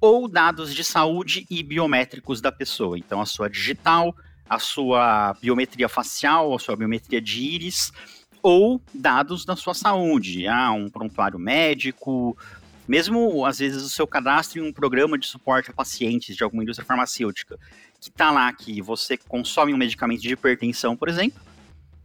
Ou 0.00 0.26
dados 0.28 0.74
de 0.74 0.82
saúde 0.82 1.46
e 1.48 1.62
biométricos 1.62 2.40
da 2.40 2.50
pessoa. 2.50 2.98
Então 2.98 3.20
a 3.20 3.26
sua 3.26 3.48
digital, 3.48 4.14
a 4.48 4.58
sua 4.58 5.36
biometria 5.40 5.88
facial, 5.88 6.54
a 6.54 6.58
sua 6.58 6.74
biometria 6.74 7.20
de 7.20 7.40
íris, 7.40 7.92
ou 8.42 8.80
dados 8.92 9.44
da 9.44 9.54
sua 9.54 9.74
saúde, 9.74 10.46
ah, 10.46 10.72
um 10.72 10.88
prontuário 10.88 11.38
médico, 11.38 12.36
mesmo 12.86 13.44
às 13.44 13.58
vezes 13.58 13.82
o 13.82 13.88
seu 13.88 14.06
cadastro 14.06 14.58
em 14.58 14.66
um 14.66 14.72
programa 14.72 15.18
de 15.18 15.26
suporte 15.26 15.70
a 15.70 15.74
pacientes 15.74 16.34
de 16.34 16.42
alguma 16.42 16.62
indústria 16.62 16.86
farmacêutica, 16.86 17.58
que 18.00 18.08
está 18.08 18.30
lá 18.30 18.52
que 18.52 18.80
você 18.80 19.16
consome 19.16 19.74
um 19.74 19.76
medicamento 19.76 20.20
de 20.20 20.32
hipertensão, 20.32 20.96
por 20.96 21.08
exemplo, 21.08 21.40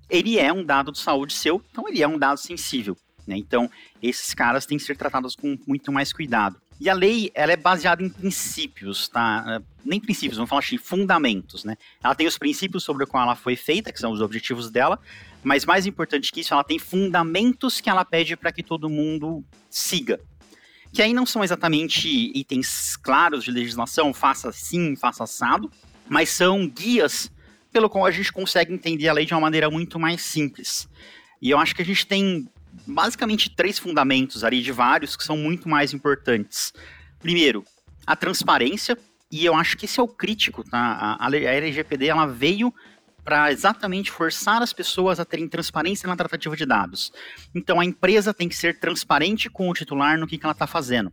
ele 0.09 0.37
é 0.37 0.51
um 0.51 0.63
dado 0.63 0.91
de 0.91 0.99
saúde 0.99 1.33
seu, 1.33 1.63
então 1.71 1.87
ele 1.87 2.01
é 2.01 2.07
um 2.07 2.17
dado 2.17 2.37
sensível. 2.37 2.97
Né? 3.25 3.37
Então, 3.37 3.69
esses 4.01 4.33
caras 4.33 4.65
têm 4.65 4.77
que 4.77 4.83
ser 4.83 4.97
tratados 4.97 5.35
com 5.35 5.57
muito 5.65 5.91
mais 5.91 6.11
cuidado. 6.11 6.61
E 6.79 6.89
a 6.89 6.93
lei, 6.93 7.31
ela 7.33 7.53
é 7.53 7.55
baseada 7.55 8.03
em 8.03 8.09
princípios, 8.09 9.07
tá? 9.07 9.61
Nem 9.85 9.99
princípios, 9.99 10.37
vamos 10.37 10.49
falar 10.49 10.59
assim, 10.59 10.77
fundamentos, 10.77 11.63
né? 11.63 11.77
Ela 12.03 12.15
tem 12.15 12.27
os 12.27 12.37
princípios 12.37 12.83
sobre 12.83 13.03
o 13.03 13.07
qual 13.07 13.23
ela 13.23 13.35
foi 13.35 13.55
feita, 13.55 13.91
que 13.91 13.99
são 13.99 14.11
os 14.11 14.19
objetivos 14.19 14.69
dela, 14.69 14.99
mas 15.43 15.65
mais 15.65 15.85
importante 15.85 16.31
que 16.31 16.41
isso, 16.41 16.53
ela 16.53 16.63
tem 16.63 16.79
fundamentos 16.79 17.79
que 17.79 17.89
ela 17.89 18.03
pede 18.03 18.35
para 18.35 18.51
que 18.51 18.63
todo 18.63 18.89
mundo 18.89 19.45
siga. 19.69 20.19
Que 20.93 21.01
aí 21.01 21.13
não 21.13 21.25
são 21.25 21.43
exatamente 21.43 22.07
itens 22.37 22.95
claros 22.95 23.43
de 23.43 23.51
legislação, 23.51 24.13
faça 24.13 24.49
assim, 24.49 24.95
faça 24.95 25.23
assado, 25.23 25.69
mas 26.07 26.29
são 26.29 26.67
guias 26.67 27.31
pelo 27.71 27.89
qual 27.89 28.05
a 28.05 28.11
gente 28.11 28.31
consegue 28.31 28.71
entender 28.71 29.09
a 29.09 29.13
lei 29.13 29.25
de 29.25 29.33
uma 29.33 29.41
maneira 29.41 29.69
muito 29.71 29.99
mais 29.99 30.21
simples. 30.21 30.87
E 31.41 31.49
eu 31.49 31.57
acho 31.57 31.75
que 31.75 31.81
a 31.81 31.85
gente 31.85 32.05
tem 32.05 32.47
basicamente 32.85 33.49
três 33.49 33.79
fundamentos 33.79 34.43
ali 34.43 34.61
de 34.61 34.71
vários 34.71 35.17
que 35.17 35.23
são 35.23 35.35
muito 35.35 35.67
mais 35.67 35.93
importantes. 35.93 36.71
Primeiro, 37.19 37.65
a 38.05 38.15
transparência, 38.15 38.97
e 39.31 39.43
eu 39.43 39.55
acho 39.55 39.75
que 39.75 39.85
esse 39.85 39.99
é 39.99 40.03
o 40.03 40.07
crítico, 40.07 40.63
tá? 40.63 41.17
A, 41.19 41.27
a 41.27 41.35
LGPD 41.35 42.07
ela 42.07 42.27
veio 42.27 42.73
para 43.23 43.51
exatamente 43.51 44.11
forçar 44.11 44.61
as 44.61 44.73
pessoas 44.73 45.19
a 45.19 45.25
terem 45.25 45.47
transparência 45.47 46.07
na 46.07 46.15
tratativa 46.15 46.55
de 46.55 46.65
dados. 46.65 47.11
Então 47.55 47.79
a 47.79 47.85
empresa 47.85 48.33
tem 48.33 48.49
que 48.49 48.55
ser 48.55 48.79
transparente 48.79 49.49
com 49.49 49.69
o 49.69 49.73
titular 49.73 50.17
no 50.17 50.27
que, 50.27 50.37
que 50.37 50.45
ela 50.45 50.51
está 50.51 50.67
fazendo. 50.67 51.11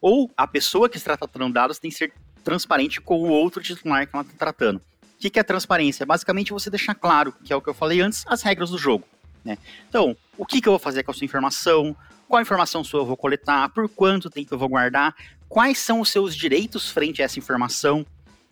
Ou 0.00 0.30
a 0.36 0.46
pessoa 0.46 0.88
que 0.88 0.96
está 0.96 1.16
tratando 1.16 1.52
dados 1.52 1.78
tem 1.78 1.90
que 1.90 1.96
ser 1.96 2.12
transparente 2.42 3.00
com 3.00 3.22
o 3.22 3.28
outro 3.28 3.62
titular 3.62 4.06
que 4.06 4.16
ela 4.16 4.22
está 4.22 4.34
tratando. 4.38 4.76
O 4.78 4.82
que, 5.20 5.28
que 5.28 5.38
é 5.38 5.42
transparência? 5.42 6.06
Basicamente 6.06 6.52
você 6.52 6.70
deixar 6.70 6.94
claro, 6.94 7.34
que 7.44 7.52
é 7.52 7.56
o 7.56 7.60
que 7.60 7.68
eu 7.68 7.74
falei 7.74 8.00
antes, 8.00 8.24
as 8.26 8.42
regras 8.42 8.70
do 8.70 8.78
jogo. 8.78 9.06
Né? 9.44 9.58
Então, 9.88 10.16
o 10.38 10.46
que, 10.46 10.60
que 10.60 10.68
eu 10.68 10.72
vou 10.72 10.78
fazer 10.78 11.02
com 11.02 11.10
a 11.10 11.14
sua 11.14 11.26
informação? 11.26 11.94
Qual 12.26 12.40
informação 12.40 12.82
sua 12.82 13.00
eu 13.00 13.06
vou 13.06 13.16
coletar? 13.16 13.68
Por 13.68 13.88
quanto 13.88 14.30
tempo 14.30 14.54
eu 14.54 14.58
vou 14.58 14.68
guardar? 14.68 15.14
Quais 15.46 15.78
são 15.78 16.00
os 16.00 16.08
seus 16.08 16.34
direitos 16.34 16.88
frente 16.90 17.20
a 17.20 17.26
essa 17.26 17.38
informação? 17.38 18.06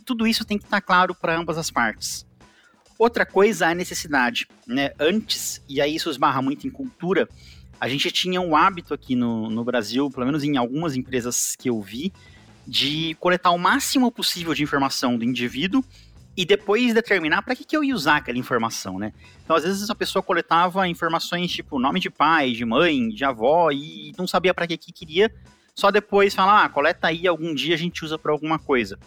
Tudo 0.04 0.26
isso 0.26 0.44
tem 0.44 0.58
que 0.58 0.64
estar 0.64 0.80
claro 0.82 1.14
para 1.14 1.38
ambas 1.38 1.56
as 1.56 1.70
partes. 1.70 2.27
Outra 2.98 3.24
coisa 3.24 3.66
é 3.66 3.70
a 3.70 3.74
necessidade. 3.74 4.48
Né? 4.66 4.90
Antes, 4.98 5.62
e 5.68 5.80
aí 5.80 5.94
isso 5.94 6.10
esbarra 6.10 6.42
muito 6.42 6.66
em 6.66 6.70
cultura, 6.70 7.28
a 7.80 7.88
gente 7.88 8.10
tinha 8.10 8.40
um 8.40 8.56
hábito 8.56 8.92
aqui 8.92 9.14
no, 9.14 9.48
no 9.48 9.62
Brasil, 9.62 10.10
pelo 10.10 10.26
menos 10.26 10.42
em 10.42 10.56
algumas 10.56 10.96
empresas 10.96 11.54
que 11.56 11.70
eu 11.70 11.80
vi, 11.80 12.12
de 12.66 13.16
coletar 13.20 13.50
o 13.50 13.58
máximo 13.58 14.10
possível 14.10 14.52
de 14.52 14.62
informação 14.62 15.16
do 15.16 15.24
indivíduo 15.24 15.84
e 16.36 16.44
depois 16.44 16.92
determinar 16.92 17.42
para 17.42 17.54
que, 17.54 17.64
que 17.64 17.76
eu 17.76 17.82
ia 17.82 17.94
usar 17.94 18.16
aquela 18.16 18.38
informação, 18.38 18.98
né? 18.98 19.12
Então, 19.44 19.56
às 19.56 19.64
vezes, 19.64 19.88
a 19.90 19.94
pessoa 19.94 20.22
coletava 20.22 20.86
informações 20.88 21.50
tipo 21.50 21.78
nome 21.78 21.98
de 21.98 22.10
pai, 22.10 22.52
de 22.52 22.64
mãe, 22.64 23.08
de 23.08 23.24
avó 23.24 23.70
e 23.70 24.12
não 24.18 24.26
sabia 24.26 24.52
para 24.52 24.66
que, 24.66 24.76
que 24.76 24.92
queria, 24.92 25.32
só 25.74 25.90
depois 25.90 26.34
falar, 26.34 26.64
ah, 26.64 26.68
coleta 26.68 27.06
aí, 27.06 27.26
algum 27.26 27.54
dia 27.54 27.74
a 27.74 27.78
gente 27.78 28.04
usa 28.04 28.18
para 28.18 28.32
alguma 28.32 28.58
coisa. 28.58 28.98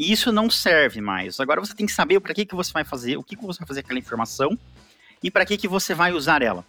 E 0.00 0.10
isso 0.10 0.32
não 0.32 0.48
serve 0.48 0.98
mais. 1.02 1.38
Agora 1.40 1.60
você 1.60 1.74
tem 1.74 1.84
que 1.84 1.92
saber 1.92 2.18
para 2.20 2.32
que, 2.32 2.46
que 2.46 2.54
você 2.54 2.72
vai 2.72 2.84
fazer, 2.84 3.18
o 3.18 3.22
que, 3.22 3.36
que 3.36 3.44
você 3.44 3.58
vai 3.58 3.68
fazer 3.68 3.82
com 3.82 3.88
aquela 3.88 3.98
informação 3.98 4.58
e 5.22 5.30
para 5.30 5.44
que, 5.44 5.58
que 5.58 5.68
você 5.68 5.92
vai 5.92 6.10
usar 6.10 6.40
ela 6.40 6.64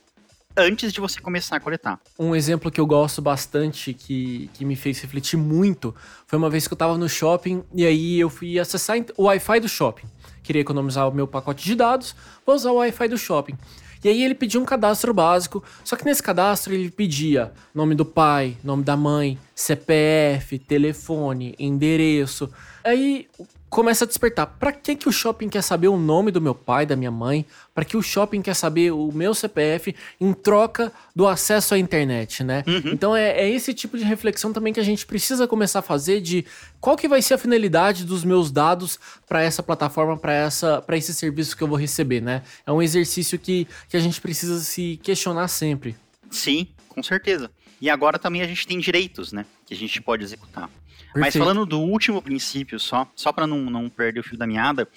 antes 0.57 0.91
de 0.91 0.99
você 0.99 1.21
começar 1.21 1.55
a 1.55 1.59
coletar. 1.61 1.97
Um 2.19 2.35
exemplo 2.35 2.69
que 2.69 2.81
eu 2.81 2.85
gosto 2.85 3.21
bastante, 3.21 3.93
que, 3.93 4.49
que 4.53 4.65
me 4.65 4.75
fez 4.75 4.99
refletir 4.99 5.37
muito, 5.37 5.95
foi 6.27 6.37
uma 6.37 6.49
vez 6.49 6.67
que 6.67 6.73
eu 6.73 6.77
tava 6.77 6.97
no 6.97 7.07
shopping 7.07 7.63
e 7.73 7.85
aí 7.85 8.19
eu 8.19 8.29
fui 8.29 8.59
acessar 8.59 8.97
o 9.15 9.23
Wi-Fi 9.23 9.61
do 9.61 9.69
shopping. 9.69 10.07
Queria 10.43 10.61
economizar 10.61 11.07
o 11.07 11.13
meu 11.13 11.25
pacote 11.25 11.63
de 11.63 11.73
dados, 11.73 12.13
vou 12.45 12.53
usar 12.53 12.71
o 12.71 12.75
Wi-Fi 12.75 13.07
do 13.07 13.17
shopping. 13.17 13.57
E 14.03 14.09
aí 14.09 14.23
ele 14.23 14.33
pediu 14.33 14.61
um 14.61 14.65
cadastro 14.65 15.13
básico, 15.13 15.63
só 15.83 15.95
que 15.95 16.05
nesse 16.05 16.23
cadastro 16.23 16.73
ele 16.73 16.89
pedia 16.89 17.51
nome 17.73 17.93
do 17.93 18.05
pai, 18.05 18.57
nome 18.63 18.83
da 18.83 18.97
mãe, 18.97 19.37
CPF, 19.53 20.57
telefone, 20.59 21.55
endereço. 21.59 22.49
Aí 22.83 23.27
começa 23.71 24.03
a 24.03 24.07
despertar. 24.07 24.45
Para 24.45 24.73
que 24.73 24.97
que 24.97 25.07
o 25.07 25.11
shopping 25.13 25.47
quer 25.47 25.63
saber 25.63 25.87
o 25.87 25.97
nome 25.97 26.29
do 26.29 26.41
meu 26.41 26.53
pai, 26.53 26.85
da 26.85 26.95
minha 26.95 27.09
mãe? 27.09 27.45
Para 27.73 27.85
que 27.85 27.95
o 27.95 28.01
shopping 28.01 28.41
quer 28.41 28.53
saber 28.53 28.91
o 28.91 29.13
meu 29.13 29.33
CPF 29.33 29.95
em 30.19 30.33
troca 30.33 30.91
do 31.15 31.25
acesso 31.25 31.73
à 31.73 31.79
internet, 31.79 32.43
né? 32.43 32.65
Uhum. 32.67 32.91
Então 32.91 33.15
é, 33.15 33.31
é, 33.31 33.49
esse 33.49 33.73
tipo 33.73 33.97
de 33.97 34.03
reflexão 34.03 34.51
também 34.51 34.73
que 34.73 34.79
a 34.79 34.83
gente 34.83 35.05
precisa 35.05 35.47
começar 35.47 35.79
a 35.79 35.81
fazer 35.81 36.19
de 36.19 36.45
qual 36.81 36.97
que 36.97 37.07
vai 37.07 37.21
ser 37.21 37.35
a 37.35 37.37
finalidade 37.37 38.03
dos 38.03 38.25
meus 38.25 38.51
dados 38.51 38.99
para 39.25 39.41
essa 39.41 39.63
plataforma, 39.63 40.17
para 40.17 40.33
essa, 40.33 40.81
para 40.81 40.97
esse 40.97 41.13
serviço 41.13 41.55
que 41.55 41.63
eu 41.63 41.67
vou 41.67 41.77
receber, 41.77 42.21
né? 42.21 42.43
É 42.67 42.71
um 42.73 42.81
exercício 42.81 43.39
que, 43.39 43.65
que 43.87 43.95
a 43.95 44.01
gente 44.01 44.19
precisa 44.19 44.59
se 44.59 44.99
questionar 45.01 45.47
sempre. 45.47 45.95
Sim, 46.29 46.67
com 46.89 47.01
certeza. 47.01 47.49
E 47.79 47.89
agora 47.89 48.19
também 48.19 48.41
a 48.41 48.47
gente 48.47 48.67
tem 48.67 48.77
direitos, 48.79 49.31
né? 49.31 49.45
Que 49.65 49.73
a 49.73 49.77
gente 49.77 50.01
pode 50.01 50.25
executar. 50.25 50.69
Perfeito. 51.13 51.19
Mas 51.19 51.35
falando 51.35 51.65
do 51.65 51.79
último 51.79 52.21
princípio 52.21 52.79
só, 52.79 53.09
só 53.15 53.31
para 53.31 53.45
não, 53.45 53.57
não 53.69 53.89
perder 53.89 54.19
o 54.19 54.23
fio 54.23 54.37
da 54.37 54.47
meada, 54.47 54.87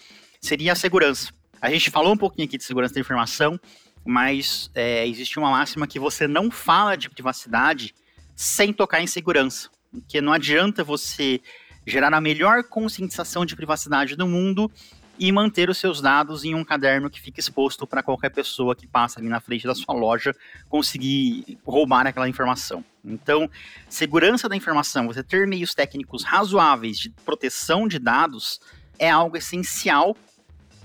seria 0.40 0.72
a 0.72 0.76
segurança. 0.76 1.32
A 1.60 1.70
gente 1.70 1.90
falou 1.90 2.12
um 2.12 2.16
pouquinho 2.16 2.46
aqui 2.46 2.58
de 2.58 2.64
segurança 2.64 2.94
da 2.94 3.00
informação, 3.00 3.58
mas 4.04 4.70
é, 4.74 5.06
existe 5.08 5.38
uma 5.38 5.50
máxima 5.50 5.86
que 5.86 5.98
você 5.98 6.28
não 6.28 6.50
fala 6.50 6.96
de 6.96 7.08
privacidade 7.08 7.94
sem 8.34 8.72
tocar 8.72 9.00
em 9.00 9.06
segurança. 9.06 9.70
Porque 9.90 10.20
não 10.20 10.32
adianta 10.32 10.84
você 10.84 11.40
gerar 11.86 12.12
a 12.12 12.20
melhor 12.20 12.64
conscientização 12.64 13.44
de 13.46 13.56
privacidade 13.56 14.16
do 14.16 14.26
mundo 14.26 14.70
e 15.18 15.30
manter 15.30 15.70
os 15.70 15.78
seus 15.78 16.00
dados 16.00 16.44
em 16.44 16.54
um 16.54 16.64
caderno 16.64 17.08
que 17.08 17.20
fica 17.20 17.40
exposto 17.40 17.86
para 17.86 18.02
qualquer 18.02 18.30
pessoa 18.30 18.74
que 18.74 18.86
passa 18.86 19.20
ali 19.20 19.28
na 19.28 19.40
frente 19.40 19.66
da 19.66 19.74
sua 19.74 19.94
loja 19.94 20.34
conseguir 20.68 21.58
roubar 21.64 22.06
aquela 22.06 22.28
informação. 22.28 22.84
Então, 23.04 23.48
segurança 23.88 24.48
da 24.48 24.56
informação, 24.56 25.06
você 25.06 25.22
ter 25.22 25.46
meios 25.46 25.74
técnicos 25.74 26.24
razoáveis 26.24 26.98
de 26.98 27.10
proteção 27.10 27.86
de 27.86 27.98
dados 27.98 28.60
é 28.98 29.10
algo 29.10 29.36
essencial 29.36 30.16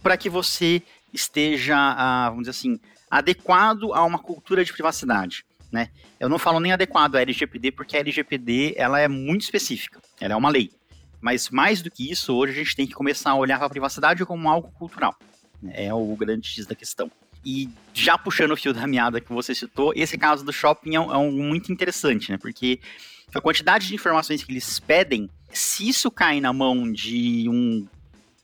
para 0.03 0.17
que 0.17 0.29
você 0.29 0.81
esteja, 1.13 1.75
ah, 1.75 2.29
vamos 2.29 2.43
dizer 2.43 2.51
assim, 2.51 2.79
adequado 3.09 3.93
a 3.93 4.03
uma 4.03 4.19
cultura 4.19 4.63
de 4.63 4.71
privacidade. 4.71 5.45
Né? 5.71 5.89
Eu 6.19 6.29
não 6.29 6.39
falo 6.39 6.59
nem 6.59 6.71
adequado 6.71 7.15
à 7.15 7.21
LGPD, 7.21 7.71
porque 7.71 7.95
a 7.95 7.99
LGPD 7.99 8.73
ela 8.75 8.99
é 8.99 9.07
muito 9.07 9.41
específica, 9.41 9.99
ela 10.19 10.33
é 10.33 10.37
uma 10.37 10.49
lei. 10.49 10.71
Mas 11.21 11.49
mais 11.49 11.81
do 11.81 11.91
que 11.91 12.09
isso, 12.09 12.33
hoje 12.33 12.53
a 12.53 12.63
gente 12.63 12.75
tem 12.75 12.87
que 12.87 12.93
começar 12.93 13.31
a 13.31 13.35
olhar 13.35 13.57
para 13.57 13.67
a 13.67 13.69
privacidade 13.69 14.25
como 14.25 14.49
algo 14.49 14.71
cultural. 14.71 15.15
É 15.71 15.93
o 15.93 16.15
grande 16.15 16.47
X 16.47 16.65
da 16.65 16.75
questão. 16.75 17.11
E 17.45 17.69
já 17.93 18.17
puxando 18.17 18.51
o 18.51 18.57
fio 18.57 18.73
da 18.73 18.85
meada 18.85 19.21
que 19.21 19.31
você 19.31 19.55
citou, 19.55 19.93
esse 19.95 20.17
caso 20.17 20.43
do 20.43 20.51
shopping 20.51 20.95
é 20.95 20.99
um, 20.99 21.13
é 21.13 21.17
um 21.17 21.31
muito 21.31 21.71
interessante, 21.71 22.31
né? 22.31 22.37
Porque 22.37 22.79
a 23.33 23.39
quantidade 23.39 23.87
de 23.87 23.95
informações 23.95 24.43
que 24.43 24.51
eles 24.51 24.79
pedem, 24.79 25.29
se 25.51 25.87
isso 25.87 26.09
cai 26.11 26.41
na 26.41 26.51
mão 26.51 26.91
de 26.91 27.47
um 27.49 27.87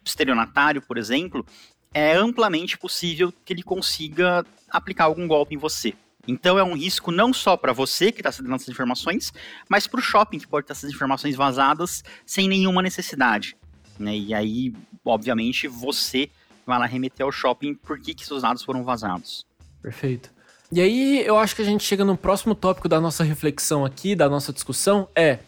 estelionatário, 0.03 0.82
por 0.82 0.98
exemplo, 0.98 1.46
é 1.94 2.13
amplamente 2.13 2.77
possível 2.77 3.34
que 3.44 3.53
ele 3.53 3.63
consiga 3.63 4.46
aplicar 4.70 5.05
algum 5.05 5.27
golpe 5.27 5.55
em 5.55 5.58
você. 5.58 5.94
Então 6.27 6.58
é 6.58 6.63
um 6.63 6.75
risco 6.75 7.12
não 7.12 7.34
só 7.34 7.55
para 7.55 7.74
você 7.74 8.12
que 8.12 8.22
está 8.22 8.32
cedendo 8.32 8.55
essas 8.55 8.70
informações, 8.70 9.32
mas 9.70 9.88
para 9.88 10.00
o 10.00 10.03
shopping 10.03 10.39
que 10.39 10.48
pode 10.48 10.65
ter 10.65 10.74
essas 10.74 10.91
informações 10.91 11.36
vazadas 11.36 12.03
sem 12.25 12.48
nenhuma 12.48 12.82
necessidade. 12.82 13.55
Né? 14.00 14.17
E 14.17 14.34
aí, 14.34 14.74
obviamente, 15.03 15.67
você 15.67 16.29
vai 16.65 16.79
lá 16.79 16.86
remeter 16.86 17.25
ao 17.25 17.32
shopping 17.32 17.75
por 17.75 18.00
que, 18.00 18.13
que 18.13 18.25
seus 18.25 18.41
dados 18.41 18.63
foram 18.63 18.84
vazados. 18.84 19.46
Perfeito. 19.82 20.34
E 20.72 20.82
aí 20.82 21.25
eu 21.25 21.38
acho 21.38 21.55
que 21.55 21.62
a 21.62 21.65
gente 21.65 21.84
chega 21.84 22.03
no 22.03 22.17
próximo 22.17 22.55
tópico 22.55 22.89
da 22.89 23.00
nossa 23.00 23.24
reflexão 23.24 23.86
aqui, 23.86 24.15
da 24.15 24.27
nossa 24.27 24.51
discussão, 24.51 25.08
é 25.15 25.39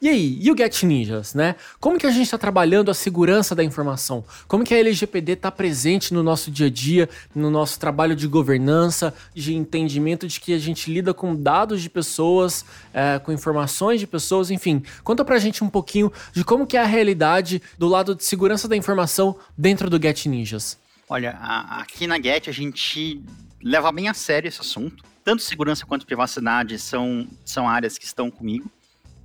e 0.00 0.08
aí, 0.08 0.38
e 0.40 0.50
o 0.50 0.56
Get 0.56 0.82
Ninjas, 0.84 1.34
né? 1.34 1.56
Como 1.80 1.98
que 1.98 2.06
a 2.06 2.10
gente 2.10 2.22
está 2.22 2.38
trabalhando 2.38 2.90
a 2.90 2.94
segurança 2.94 3.54
da 3.54 3.64
informação? 3.64 4.24
Como 4.46 4.62
que 4.62 4.72
a 4.72 4.78
LGPD 4.78 5.32
está 5.32 5.50
presente 5.50 6.14
no 6.14 6.22
nosso 6.22 6.50
dia 6.50 6.68
a 6.68 6.70
dia, 6.70 7.08
no 7.34 7.50
nosso 7.50 7.80
trabalho 7.80 8.14
de 8.14 8.26
governança, 8.28 9.12
de 9.34 9.54
entendimento 9.54 10.28
de 10.28 10.38
que 10.38 10.54
a 10.54 10.58
gente 10.58 10.92
lida 10.92 11.12
com 11.12 11.34
dados 11.34 11.82
de 11.82 11.90
pessoas, 11.90 12.64
é, 12.94 13.18
com 13.18 13.32
informações 13.32 13.98
de 13.98 14.06
pessoas, 14.06 14.50
enfim. 14.50 14.82
Conta 15.02 15.24
pra 15.24 15.38
gente 15.38 15.64
um 15.64 15.68
pouquinho 15.68 16.12
de 16.32 16.44
como 16.44 16.66
que 16.66 16.76
é 16.76 16.80
a 16.80 16.86
realidade 16.86 17.60
do 17.76 17.88
lado 17.88 18.14
de 18.14 18.24
segurança 18.24 18.68
da 18.68 18.76
informação 18.76 19.36
dentro 19.56 19.90
do 19.90 20.00
Get 20.00 20.26
Ninjas. 20.26 20.78
Olha, 21.08 21.36
a, 21.40 21.80
aqui 21.80 22.06
na 22.06 22.20
Get 22.20 22.48
a 22.48 22.52
gente 22.52 23.20
leva 23.62 23.90
bem 23.90 24.08
a 24.08 24.14
sério 24.14 24.46
esse 24.46 24.60
assunto. 24.60 25.02
Tanto 25.24 25.42
segurança 25.42 25.84
quanto 25.84 26.06
privacidade 26.06 26.78
são, 26.78 27.26
são 27.44 27.68
áreas 27.68 27.98
que 27.98 28.04
estão 28.04 28.30
comigo. 28.30 28.70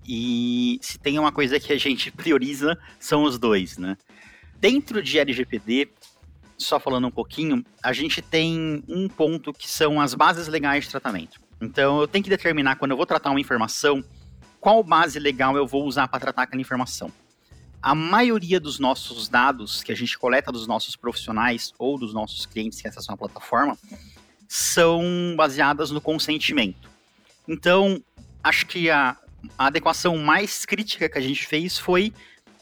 E 0.05 0.79
se 0.81 0.97
tem 0.97 1.17
uma 1.17 1.31
coisa 1.31 1.59
que 1.59 1.71
a 1.71 1.77
gente 1.77 2.11
prioriza, 2.11 2.77
são 2.99 3.23
os 3.23 3.37
dois, 3.37 3.77
né? 3.77 3.97
Dentro 4.59 5.01
de 5.01 5.19
LGPD, 5.19 5.89
só 6.57 6.79
falando 6.79 7.07
um 7.07 7.11
pouquinho, 7.11 7.65
a 7.81 7.93
gente 7.93 8.21
tem 8.21 8.83
um 8.87 9.07
ponto 9.07 9.53
que 9.53 9.69
são 9.69 9.99
as 9.99 10.13
bases 10.13 10.47
legais 10.47 10.85
de 10.85 10.89
tratamento. 10.89 11.39
Então, 11.61 12.01
eu 12.01 12.07
tenho 12.07 12.23
que 12.23 12.29
determinar 12.29 12.75
quando 12.75 12.91
eu 12.91 12.97
vou 12.97 13.05
tratar 13.05 13.29
uma 13.29 13.39
informação, 13.39 14.03
qual 14.59 14.83
base 14.83 15.19
legal 15.19 15.55
eu 15.57 15.67
vou 15.67 15.85
usar 15.85 16.07
para 16.07 16.19
tratar 16.19 16.43
aquela 16.43 16.61
informação. 16.61 17.11
A 17.81 17.93
maioria 17.93 18.59
dos 18.59 18.79
nossos 18.79 19.27
dados 19.27 19.83
que 19.83 19.91
a 19.91 19.95
gente 19.95 20.17
coleta 20.17 20.51
dos 20.51 20.67
nossos 20.67 20.95
profissionais 20.95 21.73
ou 21.77 21.97
dos 21.97 22.13
nossos 22.13 22.45
clientes 22.45 22.81
que 22.81 22.87
acessam 22.87 23.13
a 23.13 23.17
plataforma 23.17 23.77
são 24.47 25.33
baseadas 25.35 25.91
no 25.91 25.99
consentimento. 25.99 26.89
Então, 27.45 28.01
acho 28.41 28.65
que 28.65 28.89
a, 28.89 29.17
a 29.57 29.67
adequação 29.67 30.17
mais 30.17 30.65
crítica 30.65 31.09
que 31.09 31.17
a 31.17 31.21
gente 31.21 31.45
fez 31.45 31.77
foi 31.77 32.13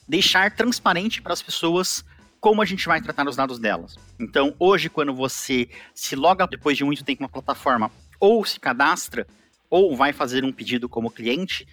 deixar 0.07 0.55
transparente 0.55 1.21
para 1.21 1.33
as 1.33 1.41
pessoas 1.41 2.03
como 2.39 2.61
a 2.61 2.65
gente 2.65 2.87
vai 2.87 2.99
tratar 2.99 3.27
os 3.27 3.35
dados 3.35 3.59
delas. 3.59 3.95
Então, 4.19 4.55
hoje, 4.57 4.89
quando 4.89 5.13
você 5.13 5.69
se 5.93 6.15
loga 6.15 6.47
depois 6.47 6.75
de 6.75 6.83
muito 6.83 7.03
tempo 7.03 7.21
na 7.21 7.29
plataforma, 7.29 7.91
ou 8.19 8.43
se 8.43 8.59
cadastra, 8.59 9.27
ou 9.69 9.95
vai 9.95 10.11
fazer 10.11 10.43
um 10.43 10.51
pedido 10.51 10.89
como 10.89 11.11
cliente, 11.11 11.67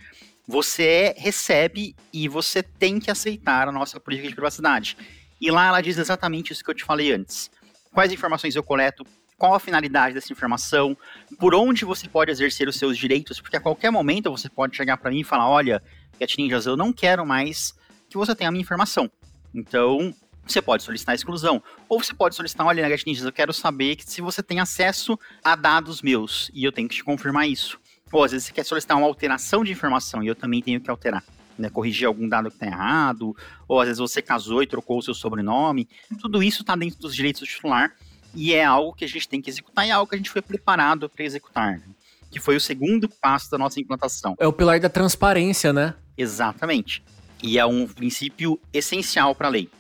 você 0.47 1.15
recebe 1.17 1.97
e 2.13 2.29
você 2.29 2.63
tem 2.63 3.01
que 3.01 3.11
aceitar 3.11 3.67
a 3.67 3.73
nossa 3.73 3.99
política 3.99 4.29
de 4.29 4.35
privacidade. 4.35 4.97
E 5.41 5.51
lá 5.51 5.67
ela 5.67 5.81
diz 5.81 5.99
exatamente 5.99 6.53
isso 6.53 6.63
que 6.63 6.71
eu 6.71 6.75
te 6.75 6.85
falei 6.85 7.13
antes. 7.13 7.51
Quais 7.93 8.13
informações 8.13 8.55
eu 8.55 8.63
coleto, 8.63 9.05
qual 9.39 9.55
a 9.55 9.61
finalidade 9.61 10.15
dessa 10.15 10.33
informação, 10.33 10.97
por 11.39 11.55
onde 11.55 11.85
você 11.85 12.09
pode 12.09 12.31
exercer 12.31 12.69
os 12.69 12.77
seus 12.77 12.99
direitos, 12.99 13.41
porque 13.41 13.57
a 13.57 13.61
qualquer 13.61 13.91
momento 13.91 14.31
você 14.31 14.51
pode 14.51 14.77
chegar 14.77 14.97
para 14.99 15.11
mim 15.11 15.21
e 15.21 15.25
falar: 15.25 15.49
olha, 15.49 15.81
Get 16.21 16.37
Ninjas, 16.37 16.67
eu 16.67 16.77
não 16.77 16.93
quero 16.93 17.25
mais 17.25 17.73
que 18.11 18.19
você 18.19 18.35
tenha 18.35 18.49
a 18.49 18.51
minha 18.51 18.63
informação. 18.63 19.09
Então, 19.55 20.13
você 20.45 20.61
pode 20.61 20.83
solicitar 20.83 21.15
exclusão. 21.15 21.63
Ou 21.89 22.03
você 22.03 22.13
pode 22.13 22.35
solicitar, 22.35 22.67
olha, 22.67 22.89
Get 22.89 23.07
Ninjas, 23.07 23.25
eu 23.25 23.33
quero 23.33 23.53
saber 23.53 23.97
que 23.97 24.11
se 24.11 24.21
você 24.21 24.43
tem 24.43 24.59
acesso 24.59 25.19
a 25.45 25.55
dados 25.55 26.03
meus 26.03 26.51
e 26.53 26.65
eu 26.65 26.73
tenho 26.73 26.89
que 26.89 26.97
te 26.97 27.05
confirmar 27.05 27.49
isso. 27.49 27.79
Ou 28.11 28.25
às 28.25 28.33
vezes 28.33 28.49
você 28.49 28.53
quer 28.53 28.65
solicitar 28.65 28.97
uma 28.97 29.07
alteração 29.07 29.63
de 29.63 29.71
informação 29.71 30.23
e 30.23 30.27
eu 30.27 30.35
também 30.35 30.61
tenho 30.61 30.81
que 30.81 30.91
alterar. 30.91 31.23
Né, 31.57 31.69
corrigir 31.69 32.07
algum 32.07 32.29
dado 32.29 32.51
que 32.51 32.55
está 32.55 32.67
errado, 32.67 33.37
ou 33.67 33.81
às 33.81 33.89
vezes 33.89 33.99
você 33.99 34.23
casou 34.23 34.63
e 34.63 34.67
trocou 34.67 34.99
o 34.99 35.03
seu 35.03 35.13
sobrenome. 35.13 35.89
Tudo 36.21 36.41
isso 36.41 36.61
está 36.61 36.77
dentro 36.77 37.01
dos 37.01 37.13
direitos 37.13 37.41
do 37.41 37.49
titular 37.49 37.93
e 38.35 38.55
é 38.55 38.65
algo 38.65 38.93
que 38.93 39.05
a 39.05 39.09
gente 39.09 39.29
tem 39.29 39.41
que 39.41 39.51
executar 39.51 39.87
e 39.87 39.91
é 39.91 39.93
algo 39.93 40.09
que 40.09 40.15
a 40.15 40.19
gente 40.19 40.31
foi 40.31 40.43
preparado 40.43 41.09
para 41.09 41.25
executar. 41.25 41.79
Né? 41.79 41.87
Que 42.31 42.41
foi 42.41 42.57
o 42.57 42.61
segundo 42.61 43.09
passo 43.09 43.51
da 43.51 43.59
nossa 43.59 43.81
implantação. 43.81 44.37
É 44.39 44.47
o 44.47 44.53
pilar 44.53 44.79
da 44.81 44.89
transparência, 44.89 45.73
né? 45.73 45.95
Exatamente. 46.17 47.03
E 47.43 47.59
é 47.59 47.65
um 47.65 47.87
princípio 47.87 48.61
essencial 48.73 49.35
para 49.35 49.49
a 49.49 49.51
lei. 49.51 49.71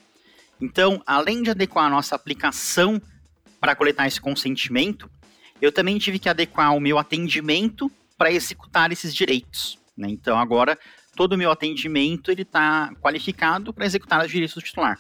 Então, 0.60 1.02
além 1.06 1.42
de 1.42 1.50
adequar 1.50 1.86
a 1.86 1.90
nossa 1.90 2.16
aplicação 2.16 3.00
para 3.60 3.74
coletar 3.74 4.06
esse 4.06 4.20
consentimento, 4.20 5.10
eu 5.60 5.70
também 5.70 5.98
tive 5.98 6.18
que 6.18 6.28
adequar 6.28 6.74
o 6.74 6.80
meu 6.80 6.98
atendimento 6.98 7.90
para 8.16 8.32
executar 8.32 8.90
esses 8.90 9.14
direitos. 9.14 9.78
Né? 9.96 10.08
Então, 10.08 10.38
agora, 10.38 10.78
todo 11.16 11.32
o 11.32 11.38
meu 11.38 11.50
atendimento 11.50 12.30
ele 12.30 12.42
está 12.42 12.92
qualificado 13.00 13.72
para 13.72 13.84
executar 13.84 14.24
os 14.24 14.30
direitos 14.30 14.54
do 14.54 14.62
titular. 14.62 14.98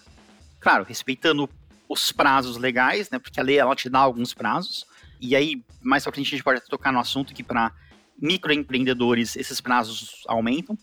Claro, 0.60 0.84
respeitando 0.84 1.48
os 1.88 2.12
prazos 2.12 2.56
legais, 2.56 3.10
né? 3.10 3.18
porque 3.18 3.40
a 3.40 3.42
lei 3.42 3.58
ela 3.58 3.74
te 3.74 3.88
dá 3.88 4.00
alguns 4.00 4.34
prazos, 4.34 4.86
e 5.20 5.34
aí, 5.34 5.62
mais 5.82 6.04
para 6.04 6.12
frente, 6.12 6.28
a 6.28 6.30
gente 6.30 6.44
pode 6.44 6.60
tocar 6.68 6.92
no 6.92 7.00
assunto 7.00 7.34
que 7.34 7.42
para 7.42 7.72
microempreendedores 8.20 9.36
esses 9.36 9.60
prazos 9.60 10.22
aumentam, 10.28 10.76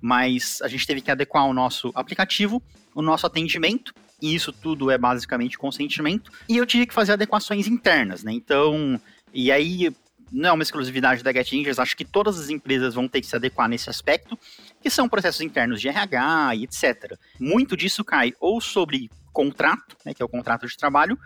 mas 0.00 0.60
a 0.62 0.68
gente 0.68 0.86
teve 0.86 1.00
que 1.00 1.10
adequar 1.10 1.46
o 1.46 1.52
nosso 1.52 1.90
aplicativo, 1.94 2.62
o 2.94 3.02
nosso 3.02 3.26
atendimento, 3.26 3.94
e 4.20 4.34
isso 4.34 4.52
tudo 4.52 4.90
é 4.90 4.96
basicamente 4.96 5.58
consentimento, 5.58 6.30
e 6.48 6.56
eu 6.56 6.66
tive 6.66 6.86
que 6.86 6.94
fazer 6.94 7.12
adequações 7.12 7.66
internas, 7.66 8.22
né? 8.22 8.32
Então, 8.32 9.00
e 9.32 9.50
aí 9.50 9.90
não 10.30 10.50
é 10.50 10.52
uma 10.52 10.62
exclusividade 10.62 11.22
da 11.22 11.32
Get 11.32 11.48
acho 11.78 11.96
que 11.96 12.04
todas 12.04 12.38
as 12.38 12.50
empresas 12.50 12.94
vão 12.94 13.06
ter 13.06 13.20
que 13.20 13.26
se 13.26 13.36
adequar 13.36 13.68
nesse 13.68 13.88
aspecto, 13.88 14.38
que 14.82 14.90
são 14.90 15.08
processos 15.08 15.40
internos 15.40 15.80
de 15.80 15.88
RH 15.88 16.56
e 16.56 16.64
etc. 16.64 17.18
Muito 17.38 17.76
disso 17.76 18.04
cai 18.04 18.34
ou 18.40 18.60
sobre 18.60 19.10
contrato, 19.34 19.96
né, 20.06 20.14
que 20.14 20.22
é 20.22 20.24
o 20.24 20.28
contrato 20.28 20.66
de 20.66 20.76
trabalho, 20.76 21.18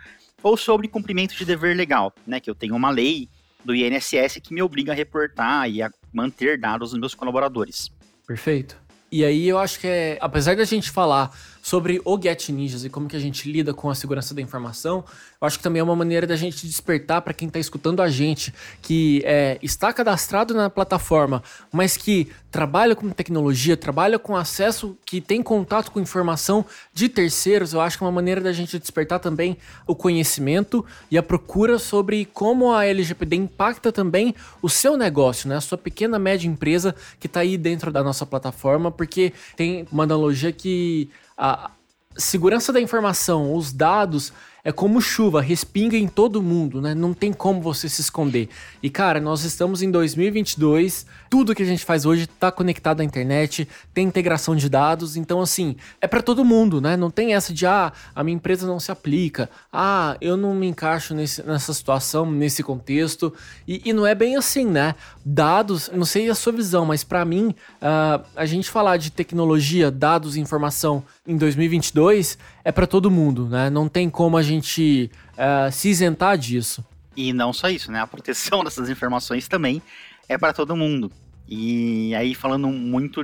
ou 0.43 0.57
sobre 0.57 0.88
cumprimento 0.88 1.37
de 1.37 1.45
dever 1.45 1.77
legal, 1.77 2.12
né, 2.27 2.41
que 2.41 2.50
eu 2.50 2.55
tenho 2.55 2.75
uma 2.75 2.91
lei 2.91 3.29
do 3.65 3.75
INSS 3.75 4.41
que 4.43 4.55
me 4.55 4.62
obriga 4.62 4.93
a 4.93 4.95
reportar 4.95 5.69
e 5.69 5.83
a 5.83 5.91
manter 6.12 6.59
dados 6.59 6.91
dos 6.91 6.99
meus 6.99 7.15
colaboradores. 7.15 7.91
Perfeito. 8.27 8.81
E 9.11 9.25
aí 9.25 9.49
eu 9.49 9.59
acho 9.59 9.81
que 9.81 9.87
é, 9.87 10.19
apesar 10.21 10.57
da 10.57 10.65
gente 10.65 10.91
falar 10.91 11.31
sobre 11.69 12.01
o 12.03 12.19
Get 12.21 12.49
Ninjas 12.49 12.83
e 12.83 12.89
como 12.89 13.07
que 13.07 13.15
a 13.15 13.21
gente 13.21 13.51
lida 13.51 13.75
com 13.75 13.91
a 13.91 13.95
segurança 13.95 14.35
da 14.35 14.41
informação, 14.41 15.05
eu 15.39 15.47
acho 15.47 15.59
que 15.59 15.63
também 15.63 15.81
é 15.81 15.83
uma 15.83 15.95
maneira 15.95 16.27
da 16.27 16.35
gente 16.35 16.67
despertar 16.67 17.21
para 17.21 17.35
quem 17.35 17.47
está 17.47 17.61
escutando 17.61 18.01
a 18.01 18.09
gente, 18.09 18.55
que 18.81 19.21
é, 19.27 19.59
está 19.63 19.93
cadastrado 19.93 20.55
na 20.55 20.71
plataforma, 20.71 21.43
mas 21.71 21.95
que 21.95 22.29
trabalha 22.51 22.97
com 22.97 23.11
tecnologia, 23.11 23.77
trabalha 23.77 24.19
com 24.19 24.35
acesso, 24.35 24.97
que 25.05 25.21
tem 25.21 25.43
contato 25.43 25.91
com 25.91 26.01
informação 26.01 26.65
de 26.95 27.07
terceiros. 27.07 27.75
Eu 27.75 27.83
acho 27.83 27.99
que 27.99 28.03
é 28.03 28.07
uma 28.07 28.13
maneira 28.13 28.41
da 28.41 28.51
gente 28.51 28.79
despertar 28.79 29.21
também 29.21 29.59
o 29.87 29.95
conhecimento 29.95 30.83
e 31.11 31.19
a 31.19 31.23
procura 31.23 31.79
sobre 31.79 32.25
como 32.25 32.73
a 32.73 32.87
LGPD 32.87 33.37
impacta 33.37 33.92
também 33.92 34.35
o 34.62 34.71
seu 34.71 34.97
negócio, 34.97 35.51
né? 35.51 35.57
A 35.57 35.61
sua 35.61 35.77
pequena 35.77 36.19
média 36.19 36.49
empresa 36.49 36.95
que 37.21 37.27
está 37.27 37.40
aí 37.40 37.59
dentro 37.59 37.92
da 37.92 38.03
nossa 38.03 38.25
plataforma, 38.25 38.90
porque 38.90 39.35
tem 39.55 39.87
uma 39.92 40.05
analogia 40.05 40.51
que 40.51 41.11
a 41.38 41.70
segurança 42.16 42.72
da 42.72 42.81
informação, 42.81 43.55
os 43.55 43.72
dados, 43.72 44.33
é 44.64 44.72
como 44.72 45.01
chuva, 45.01 45.40
respinga 45.40 45.96
em 45.96 46.09
todo 46.09 46.42
mundo, 46.42 46.83
né? 46.83 46.94
Não 46.94 47.14
tem 47.14 47.33
como 47.33 47.61
você 47.61 47.88
se 47.88 48.01
esconder. 48.01 48.48
E 48.83 48.90
cara, 48.90 49.20
nós 49.20 49.44
estamos 49.44 49.83
em 49.83 49.90
2022, 49.90 51.07
tudo 51.31 51.55
que 51.55 51.62
a 51.62 51.66
gente 51.66 51.85
faz 51.85 52.05
hoje 52.05 52.24
está 52.24 52.51
conectado 52.51 53.01
à 53.01 53.05
internet, 53.05 53.68
tem 53.94 54.07
integração 54.07 54.57
de 54.57 54.68
dados, 54.68 55.16
então 55.16 55.40
assim, 55.40 55.77
é 56.01 56.07
para 56.07 56.20
todo 56.20 56.44
mundo, 56.44 56.81
né? 56.81 56.96
Não 56.96 57.11
tem 57.11 57.35
essa 57.35 57.55
de 57.55 57.66
ah, 57.66 57.92
a 58.14 58.24
minha 58.24 58.35
empresa 58.35 58.66
não 58.66 58.81
se 58.81 58.90
aplica, 58.90 59.48
ah, 59.72 60.16
eu 60.20 60.37
não 60.37 60.55
me 60.55 60.66
encaixo 60.66 61.14
nesse, 61.14 61.42
nessa 61.44 61.72
situação, 61.72 62.31
nesse 62.31 62.62
contexto. 62.62 63.33
E, 63.66 63.81
e, 63.85 63.92
não 63.92 64.07
é 64.07 64.14
bem 64.14 64.37
assim, 64.37 64.66
né? 64.66 64.94
Dados, 65.31 65.91
não 65.93 66.07
sei 66.07 66.31
a 66.31 66.35
sua 66.35 66.55
visão, 66.55 66.87
mas 66.87 67.05
para 67.05 67.23
mim, 67.23 67.49
uh, 67.49 68.25
a 68.35 68.47
gente 68.47 68.71
falar 68.71 68.97
de 68.97 69.12
tecnologia, 69.12 69.91
dados 69.91 70.37
e 70.37 70.41
informação 70.41 71.05
em 71.27 71.37
2022 71.37 72.38
é 72.64 72.73
para 72.73 72.87
todo 72.87 73.11
mundo, 73.11 73.47
né? 73.47 73.69
Não 73.69 73.91
tem 73.91 74.09
como 74.09 74.38
a 74.38 74.43
gente 74.43 75.11
uh, 75.35 75.71
se 75.71 75.91
isentar 75.91 76.38
disso. 76.38 76.83
E 77.14 77.35
não 77.35 77.53
só 77.53 77.69
isso, 77.69 77.93
né? 77.93 78.01
A 78.01 78.07
proteção 78.07 78.64
dessas 78.64 78.88
informações 78.88 79.47
também 79.47 79.83
é 80.31 80.38
para 80.38 80.55
todo 80.55 80.75
mundo. 80.75 81.12
E 81.47 82.14
aí, 82.14 82.35
falando 82.35 82.69
muito 82.69 83.23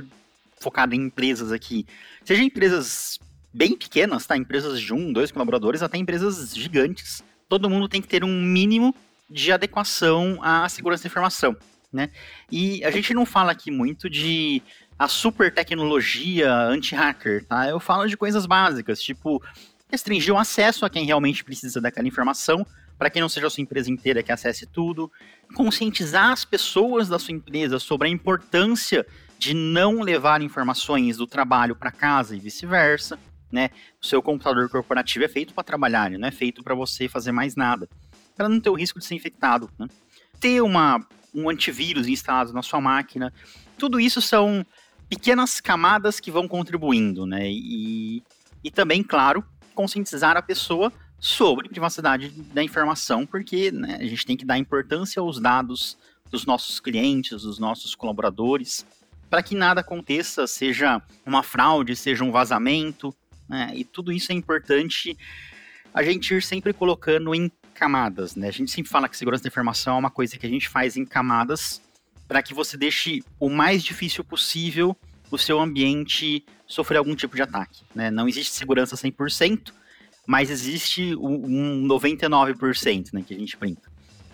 focado 0.59 0.93
em 0.93 1.07
empresas 1.07 1.51
aqui, 1.51 1.87
seja 2.23 2.43
empresas 2.43 3.19
bem 3.51 3.75
pequenas, 3.75 4.27
tá? 4.27 4.37
Empresas 4.37 4.79
de 4.79 4.93
um, 4.93 5.11
dois 5.11 5.31
colaboradores, 5.31 5.81
até 5.81 5.97
empresas 5.97 6.55
gigantes. 6.55 7.23
Todo 7.49 7.67
mundo 7.67 7.89
tem 7.89 7.99
que 7.99 8.07
ter 8.07 8.23
um 8.23 8.41
mínimo 8.43 8.93
de 9.27 9.51
adequação 9.51 10.37
à 10.43 10.69
segurança 10.69 11.01
da 11.01 11.07
informação, 11.07 11.57
né? 11.95 12.09
E 12.51 12.83
a 12.83 12.91
gente 12.91 13.13
não 13.13 13.25
fala 13.25 13.51
aqui 13.51 13.71
muito 13.71 14.09
de 14.09 14.61
a 14.97 15.07
super 15.07 15.53
tecnologia 15.53 16.53
anti-hacker, 16.53 17.45
tá? 17.45 17.67
Eu 17.67 17.79
falo 17.79 18.07
de 18.07 18.15
coisas 18.15 18.45
básicas, 18.45 19.01
tipo 19.01 19.41
restringir 19.89 20.33
o 20.33 20.37
acesso 20.37 20.85
a 20.85 20.89
quem 20.89 21.05
realmente 21.05 21.43
precisa 21.43 21.79
daquela 21.79 22.07
informação, 22.07 22.65
para 22.97 23.09
que 23.09 23.19
não 23.19 23.29
seja 23.29 23.47
a 23.47 23.49
sua 23.49 23.61
empresa 23.61 23.91
inteira 23.91 24.23
que 24.23 24.31
acesse 24.31 24.65
tudo, 24.65 25.11
conscientizar 25.53 26.31
as 26.31 26.43
pessoas 26.43 27.07
da 27.07 27.19
sua 27.19 27.33
empresa 27.33 27.79
sobre 27.79 28.07
a 28.07 28.11
importância 28.11 29.05
de 29.37 29.53
não 29.53 30.01
levar 30.01 30.41
informações 30.41 31.17
do 31.17 31.27
trabalho 31.27 31.75
para 31.75 31.91
casa 31.91 32.35
e 32.35 32.39
vice-versa, 32.39 33.19
né? 33.51 33.69
O 34.01 34.05
seu 34.05 34.21
computador 34.21 34.69
corporativo 34.69 35.25
é 35.25 35.27
feito 35.27 35.53
para 35.53 35.63
trabalhar, 35.63 36.09
não 36.11 36.27
é 36.27 36.31
feito 36.31 36.63
para 36.63 36.73
você 36.73 37.07
fazer 37.07 37.31
mais 37.31 37.55
nada, 37.55 37.87
para 38.35 38.49
não 38.49 38.59
ter 38.59 38.69
o 38.69 38.75
risco 38.75 38.99
de 38.99 39.05
ser 39.05 39.15
infectado, 39.15 39.69
né? 39.77 39.87
Ter 40.39 40.61
uma, 40.61 41.05
um 41.35 41.49
antivírus 41.49 42.07
instalado 42.07 42.53
na 42.53 42.63
sua 42.63 42.79
máquina, 42.79 43.33
tudo 43.77 43.99
isso 43.99 44.21
são 44.21 44.65
pequenas 45.09 45.59
camadas 45.59 46.19
que 46.19 46.31
vão 46.31 46.47
contribuindo, 46.47 47.25
né? 47.25 47.49
E, 47.49 48.23
e 48.63 48.71
também, 48.71 49.03
claro, 49.03 49.43
conscientizar 49.73 50.37
a 50.37 50.41
pessoa 50.41 50.91
sobre 51.19 51.69
privacidade 51.69 52.29
da 52.29 52.63
informação, 52.63 53.25
porque 53.25 53.71
né, 53.71 53.97
a 53.99 54.05
gente 54.05 54.25
tem 54.25 54.37
que 54.37 54.45
dar 54.45 54.57
importância 54.57 55.19
aos 55.19 55.39
dados 55.39 55.97
dos 56.31 56.45
nossos 56.45 56.79
clientes, 56.79 57.43
dos 57.43 57.59
nossos 57.59 57.93
colaboradores, 57.95 58.85
para 59.29 59.43
que 59.43 59.55
nada 59.55 59.81
aconteça, 59.81 60.47
seja 60.47 61.01
uma 61.25 61.43
fraude, 61.43 61.95
seja 61.95 62.23
um 62.23 62.31
vazamento, 62.31 63.15
né? 63.47 63.71
E 63.75 63.83
tudo 63.83 64.11
isso 64.11 64.31
é 64.31 64.35
importante 64.35 65.17
a 65.93 66.03
gente 66.03 66.33
ir 66.33 66.43
sempre 66.43 66.73
colocando 66.73 67.33
em 67.33 67.51
camadas, 67.75 68.35
né? 68.35 68.47
A 68.47 68.51
gente 68.51 68.71
sempre 68.71 68.89
fala 68.89 69.07
que 69.07 69.15
segurança 69.15 69.43
da 69.43 69.49
informação 69.49 69.95
é 69.95 69.99
uma 69.99 70.09
coisa 70.09 70.37
que 70.37 70.45
a 70.45 70.49
gente 70.49 70.67
faz 70.67 70.97
em 70.97 71.05
camadas 71.05 71.81
para 72.27 72.41
que 72.41 72.53
você 72.53 72.75
deixe 72.77 73.23
o 73.39 73.49
mais 73.49 73.83
difícil 73.83 74.23
possível 74.23 74.95
o 75.29 75.37
seu 75.37 75.59
ambiente 75.59 76.43
sofrer 76.65 76.97
algum 76.97 77.15
tipo 77.15 77.35
de 77.35 77.41
ataque. 77.41 77.83
Né? 77.93 78.09
Não 78.09 78.27
existe 78.27 78.53
segurança 78.53 78.95
100%, 78.95 79.71
mas 80.25 80.49
existe 80.49 81.15
um 81.15 81.85
99% 81.87 83.13
né, 83.13 83.23
que 83.25 83.33
a 83.33 83.37
gente 83.37 83.57
brinca. 83.57 83.93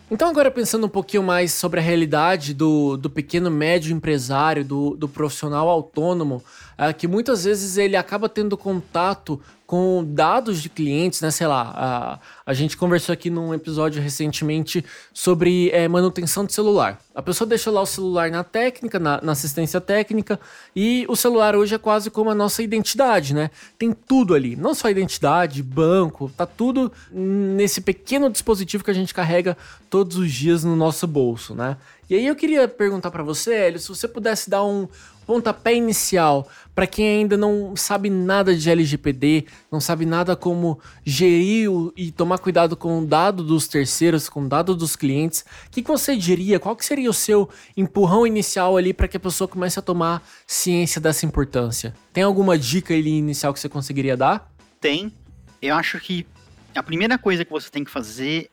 Então, 0.10 0.28
agora 0.28 0.52
pensando 0.52 0.86
um 0.86 0.90
pouquinho 0.90 1.24
mais 1.24 1.54
sobre 1.54 1.80
a 1.80 1.84
realidade 1.84 2.54
do, 2.54 2.98
do 2.98 3.10
pequeno 3.10 3.50
médio 3.50 3.96
empresário, 3.96 4.64
do, 4.66 4.98
do 4.98 5.08
profissional 5.08 5.70
autônomo, 5.70 6.44
é, 6.82 6.92
que 6.92 7.08
muitas 7.08 7.44
vezes 7.44 7.78
ele 7.78 7.96
acaba 7.96 8.28
tendo 8.28 8.58
contato 8.58 9.40
com 9.68 10.04
dados 10.04 10.64
de 10.64 10.68
clientes, 10.68 11.22
né? 11.22 11.30
Sei 11.30 11.46
lá, 11.46 11.72
a, 11.76 12.20
a 12.44 12.54
gente 12.56 12.76
conversou 12.76 13.14
aqui 13.14 13.30
num 13.30 13.54
episódio 13.54 14.02
recentemente 14.02 14.84
sobre 15.14 15.70
é, 15.70 15.88
manutenção 15.88 16.44
de 16.44 16.54
celular. 16.54 17.00
A 17.14 17.22
pessoa 17.22 17.48
deixa 17.48 17.70
lá 17.70 17.82
o 17.82 17.86
celular 17.86 18.32
na 18.32 18.44
técnica, 18.44 18.98
na, 18.98 19.22
na, 19.22 19.32
assistência 19.32 19.80
técnica, 19.80 20.40
e 20.76 21.06
o 21.08 21.16
celular 21.16 21.56
hoje 21.56 21.76
é 21.76 21.78
quase 21.78 22.10
como 22.10 22.32
a 22.32 22.36
nossa 22.36 22.64
identidade, 22.64 23.34
né? 23.36 23.52
Tem 23.78 23.94
tudo 23.94 24.34
ali, 24.34 24.56
não 24.56 24.74
só 24.74 24.90
identidade, 24.90 25.62
banco, 25.62 26.32
tá 26.36 26.48
tudo 26.48 26.92
nesse 27.12 27.80
pequeno 27.80 28.28
dispositivo 28.28 28.84
que 28.84 28.92
a 28.92 28.96
gente 28.96 29.14
carrega 29.14 29.56
todos 29.88 30.18
os 30.18 30.32
dias 30.32 30.64
no 30.64 30.76
nosso 30.76 31.06
bolso, 31.06 31.54
né? 31.54 31.78
E 32.12 32.16
aí 32.16 32.28
eu 32.28 32.36
queria 32.36 32.68
perguntar 32.68 33.10
para 33.10 33.24
você, 33.24 33.54
Hélio, 33.54 33.80
se 33.80 33.88
você 33.88 34.06
pudesse 34.06 34.50
dar 34.50 34.66
um 34.66 34.86
pontapé 35.26 35.74
inicial 35.74 36.46
para 36.76 36.86
quem 36.86 37.08
ainda 37.08 37.38
não 37.38 37.74
sabe 37.74 38.10
nada 38.10 38.54
de 38.54 38.70
LGPD, 38.70 39.46
não 39.72 39.80
sabe 39.80 40.06
nada 40.06 40.36
como 40.36 40.78
gerir 41.06 41.70
e 41.96 42.12
tomar 42.12 42.40
cuidado 42.40 42.76
com 42.76 43.00
o 43.00 43.06
dado 43.06 43.42
dos 43.46 43.66
terceiros, 43.66 44.28
com 44.28 44.44
o 44.44 44.50
dado 44.50 44.76
dos 44.76 44.98
clientes, 44.98 45.46
o 45.68 45.72
que, 45.72 45.82
que 45.82 45.88
você 45.88 46.14
diria? 46.18 46.60
Qual 46.60 46.76
que 46.76 46.84
seria 46.84 47.10
o 47.10 47.14
seu 47.14 47.50
empurrão 47.78 48.28
inicial 48.28 48.76
ali 48.76 48.94
para 48.94 49.08
que 49.08 49.16
a 49.16 49.20
pessoa 49.22 49.48
comece 49.48 49.80
a 49.80 49.82
tomar 49.82 50.22
ciência 50.46 51.00
dessa 51.00 51.26
importância? 51.26 51.96
Tem 52.12 52.26
alguma 52.26 52.58
dica 52.58 52.94
ali 52.94 53.20
inicial 53.20 53.54
que 53.54 53.60
você 53.62 53.70
conseguiria 53.70 54.18
dar? 54.18 54.52
Tem. 54.82 55.14
Eu 55.62 55.76
acho 55.76 55.98
que 55.98 56.28
a 56.76 56.84
primeira 56.84 57.18
coisa 57.18 57.46
que 57.46 57.52
você 57.52 57.70
tem 57.70 57.86
que 57.86 57.92
fazer 57.92 58.50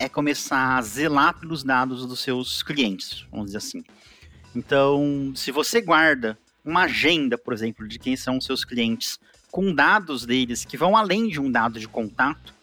é 0.00 0.08
começar 0.08 0.78
a 0.78 0.82
zelar 0.82 1.38
pelos 1.38 1.62
dados 1.62 2.06
dos 2.06 2.20
seus 2.20 2.62
clientes, 2.62 3.26
vamos 3.30 3.46
dizer 3.46 3.58
assim. 3.58 3.84
Então, 4.56 5.30
se 5.36 5.52
você 5.52 5.80
guarda 5.82 6.38
uma 6.64 6.84
agenda, 6.84 7.36
por 7.36 7.52
exemplo, 7.52 7.86
de 7.86 7.98
quem 7.98 8.16
são 8.16 8.38
os 8.38 8.46
seus 8.46 8.64
clientes, 8.64 9.20
com 9.50 9.74
dados 9.74 10.24
deles 10.24 10.64
que 10.64 10.76
vão 10.76 10.96
além 10.96 11.28
de 11.28 11.38
um 11.38 11.50
dado 11.52 11.78
de 11.78 11.86
contato. 11.86 12.54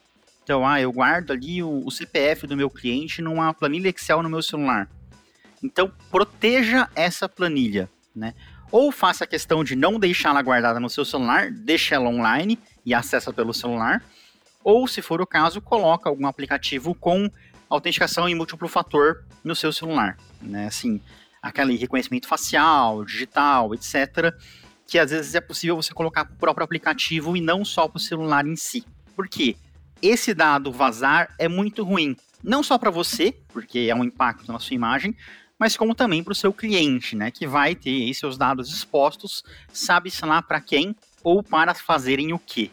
Então, 0.43 0.65
ah, 0.65 0.81
eu 0.81 0.91
guardo 0.91 1.31
ali 1.31 1.61
o, 1.61 1.85
o 1.85 1.91
CPF 1.91 2.47
do 2.47 2.57
meu 2.57 2.69
cliente 2.69 3.21
numa 3.21 3.53
planilha 3.53 3.89
Excel 3.89 4.23
no 4.23 4.29
meu 4.29 4.41
celular. 4.41 4.89
Então, 5.61 5.91
proteja 6.09 6.89
essa 6.95 7.29
planilha, 7.29 7.89
né? 8.15 8.33
Ou 8.71 8.91
faça 8.91 9.25
a 9.25 9.27
questão 9.27 9.63
de 9.63 9.75
não 9.75 9.99
deixá-la 9.99 10.41
guardada 10.41 10.79
no 10.79 10.89
seu 10.89 11.05
celular, 11.05 11.51
deixe 11.51 11.93
ela 11.93 12.09
online 12.09 12.57
e 12.85 12.93
acessa 12.93 13.31
pelo 13.31 13.53
celular. 13.53 14.03
Ou, 14.67 14.85
se 14.85 15.01
for 15.01 15.21
o 15.21 15.25
caso, 15.25 15.61
coloca 15.61 16.09
algum 16.09 16.27
aplicativo 16.27 16.93
com 16.93 17.31
autenticação 17.69 18.27
em 18.27 18.35
múltiplo 18.35 18.67
fator 18.67 19.23
no 19.41 19.55
seu 19.55 19.71
celular, 19.71 20.17
né? 20.41 20.67
Assim, 20.67 20.99
aquele 21.41 21.77
reconhecimento 21.77 22.27
facial, 22.27 23.05
digital, 23.05 23.73
etc., 23.73 24.35
que 24.85 24.99
às 24.99 25.11
vezes 25.11 25.35
é 25.35 25.39
possível 25.39 25.77
você 25.77 25.93
colocar 25.93 26.25
para 26.25 26.33
o 26.33 26.37
próprio 26.37 26.65
aplicativo 26.65 27.37
e 27.37 27.39
não 27.39 27.63
só 27.63 27.87
para 27.87 27.95
o 27.95 28.01
celular 28.01 28.45
em 28.45 28.57
si. 28.57 28.83
Por 29.15 29.29
quê? 29.29 29.55
Esse 30.01 30.33
dado 30.33 30.69
vazar 30.69 31.33
é 31.39 31.47
muito 31.47 31.81
ruim, 31.85 32.17
não 32.43 32.61
só 32.61 32.77
para 32.77 32.91
você, 32.91 33.33
porque 33.47 33.87
é 33.89 33.95
um 33.95 34.03
impacto 34.03 34.51
na 34.51 34.59
sua 34.59 34.75
imagem, 34.75 35.15
mas 35.57 35.77
como 35.77 35.95
também 35.95 36.21
para 36.21 36.33
o 36.33 36.35
seu 36.35 36.51
cliente, 36.51 37.15
né, 37.15 37.31
que 37.31 37.47
vai 37.47 37.73
ter 37.73 38.13
seus 38.13 38.37
dados 38.37 38.67
expostos, 38.67 39.45
sabe-se 39.71 40.25
lá 40.25 40.41
para 40.41 40.59
quem 40.59 40.93
ou 41.23 41.41
para 41.41 41.73
fazerem 41.73 42.33
o 42.33 42.39
quê. 42.39 42.69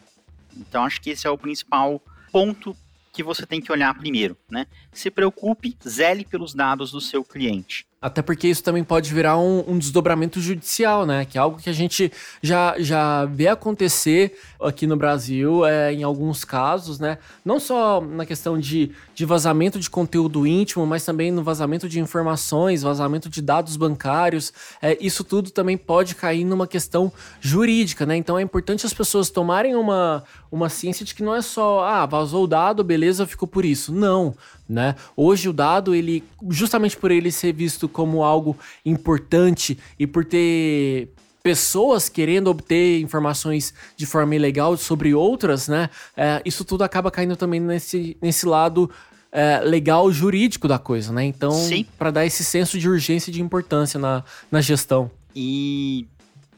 Então 0.55 0.83
acho 0.83 1.01
que 1.01 1.09
esse 1.09 1.27
é 1.27 1.29
o 1.29 1.37
principal 1.37 2.01
ponto 2.31 2.75
que 3.11 3.23
você 3.23 3.45
tem 3.45 3.61
que 3.61 3.71
olhar 3.71 3.97
primeiro, 3.97 4.37
né? 4.49 4.67
Se 4.91 5.09
preocupe, 5.09 5.77
zele 5.87 6.25
pelos 6.25 6.53
dados 6.53 6.91
do 6.91 6.99
seu 6.99 7.23
cliente. 7.23 7.87
Até 8.05 8.21
porque 8.21 8.47
isso 8.47 8.61
também 8.61 8.83
pode 8.83 9.11
virar 9.11 9.35
um, 9.39 9.63
um, 9.67 9.79
desdobramento 9.79 10.39
judicial, 10.39 11.07
né? 11.07 11.25
Que 11.25 11.39
é 11.39 11.41
algo 11.41 11.57
que 11.57 11.71
a 11.71 11.73
gente 11.73 12.11
já, 12.39 12.75
já 12.77 13.25
vê 13.25 13.47
acontecer 13.47 14.37
aqui 14.61 14.85
no 14.85 14.95
Brasil, 14.95 15.65
é, 15.65 15.91
em 15.91 16.03
alguns 16.03 16.45
casos, 16.45 16.99
né? 16.99 17.17
Não 17.43 17.59
só 17.59 17.99
na 17.99 18.23
questão 18.23 18.59
de, 18.59 18.91
de 19.15 19.25
vazamento 19.25 19.79
de 19.79 19.89
conteúdo 19.89 20.45
íntimo, 20.45 20.85
mas 20.85 21.03
também 21.03 21.31
no 21.31 21.43
vazamento 21.43 21.89
de 21.89 21.99
informações, 21.99 22.83
vazamento 22.83 23.27
de 23.27 23.41
dados 23.41 23.75
bancários. 23.75 24.53
É, 24.79 24.95
isso 25.01 25.23
tudo 25.23 25.49
também 25.49 25.75
pode 25.75 26.13
cair 26.13 26.43
numa 26.43 26.67
questão 26.67 27.11
jurídica, 27.41 28.05
né? 28.05 28.15
Então 28.15 28.37
é 28.37 28.41
importante 28.43 28.85
as 28.85 28.93
pessoas 28.93 29.31
tomarem 29.31 29.73
uma, 29.75 30.23
uma 30.51 30.69
ciência 30.69 31.03
de 31.03 31.15
que 31.15 31.23
não 31.23 31.33
é 31.33 31.41
só, 31.41 31.83
ah, 31.83 32.05
vazou 32.05 32.43
o 32.43 32.47
dado, 32.47 32.83
beleza, 32.83 33.25
ficou 33.25 33.47
por 33.47 33.65
isso. 33.65 33.91
Não 33.91 34.35
né? 34.67 34.95
Hoje 35.15 35.49
o 35.49 35.53
dado, 35.53 35.93
ele 35.93 36.23
justamente 36.49 36.97
por 36.97 37.11
ele 37.11 37.31
ser 37.31 37.53
visto 37.53 37.87
como 37.87 38.23
algo 38.23 38.57
importante 38.85 39.77
e 39.99 40.07
por 40.07 40.25
ter 40.25 41.09
pessoas 41.43 42.09
querendo 42.09 42.49
obter 42.49 42.99
informações 43.01 43.71
de 43.95 44.05
forma 44.07 44.33
ilegal 44.35 44.75
sobre 44.77 45.13
outras, 45.13 45.67
né? 45.67 45.89
É, 46.17 46.41
isso 46.43 46.65
tudo 46.65 46.83
acaba 46.83 47.11
caindo 47.11 47.35
também 47.35 47.59
nesse, 47.59 48.17
nesse 48.19 48.47
lado 48.47 48.89
é, 49.31 49.59
legal 49.59 50.11
jurídico 50.11 50.67
da 50.67 50.79
coisa, 50.79 51.13
né? 51.13 51.23
Então, 51.23 51.53
para 51.99 52.09
dar 52.09 52.25
esse 52.25 52.43
senso 52.43 52.79
de 52.79 52.89
urgência 52.89 53.29
e 53.29 53.33
de 53.33 53.41
importância 53.41 53.99
na, 53.99 54.23
na 54.49 54.59
gestão. 54.59 55.11
E 55.35 56.07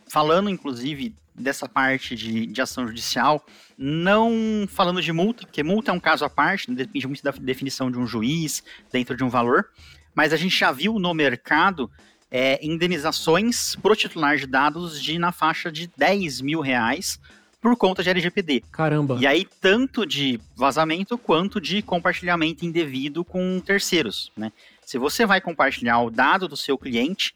falando, 0.08 0.50
inclusive, 0.50 1.14
dessa 1.38 1.70
parte 1.70 2.16
de, 2.16 2.48
de 2.48 2.62
ação 2.62 2.88
judicial, 2.88 3.46
não 3.78 4.68
falando 4.68 5.02
de 5.02 5.14
multa, 5.14 5.46
porque 5.46 5.64
multa 5.64 5.92
é 5.92 5.94
um 5.94 6.00
caso 6.00 6.26
à 6.26 6.30
parte, 6.30 6.72
depende 6.72 7.08
muito 7.08 7.24
da 7.24 7.32
definição 7.32 7.92
de 7.92 8.00
um 8.00 8.08
juiz 8.08 8.64
dentro 8.92 9.16
de 9.16 9.24
um 9.24 9.30
valor, 9.30 9.70
mas 10.16 10.34
a 10.34 10.38
gente 10.38 10.58
já 10.58 10.72
viu 10.72 10.98
no 10.98 11.14
mercado 11.14 11.90
é, 12.32 12.60
indenizações 12.66 13.76
pro 13.76 13.96
titular 13.96 14.38
de 14.38 14.48
dados 14.48 15.02
de 15.02 15.18
na 15.20 15.32
faixa 15.32 15.72
de 15.72 15.90
10 15.96 16.42
mil 16.42 16.60
reais 16.60 17.20
por 17.62 17.76
conta 17.76 18.04
de 18.04 18.10
LGPD. 18.10 18.64
Caramba. 18.72 19.18
E 19.20 19.28
aí, 19.28 19.48
tanto 19.60 20.06
de 20.06 20.40
vazamento 20.56 21.18
quanto 21.18 21.60
de 21.60 21.82
compartilhamento 21.82 22.66
indevido 22.66 23.24
com 23.26 23.60
terceiros, 23.60 24.32
né? 24.38 24.52
Se 24.86 24.98
você 24.98 25.26
vai 25.26 25.42
compartilhar 25.42 26.00
o 26.00 26.10
dado 26.10 26.48
do 26.48 26.56
seu 26.56 26.78
cliente, 26.78 27.36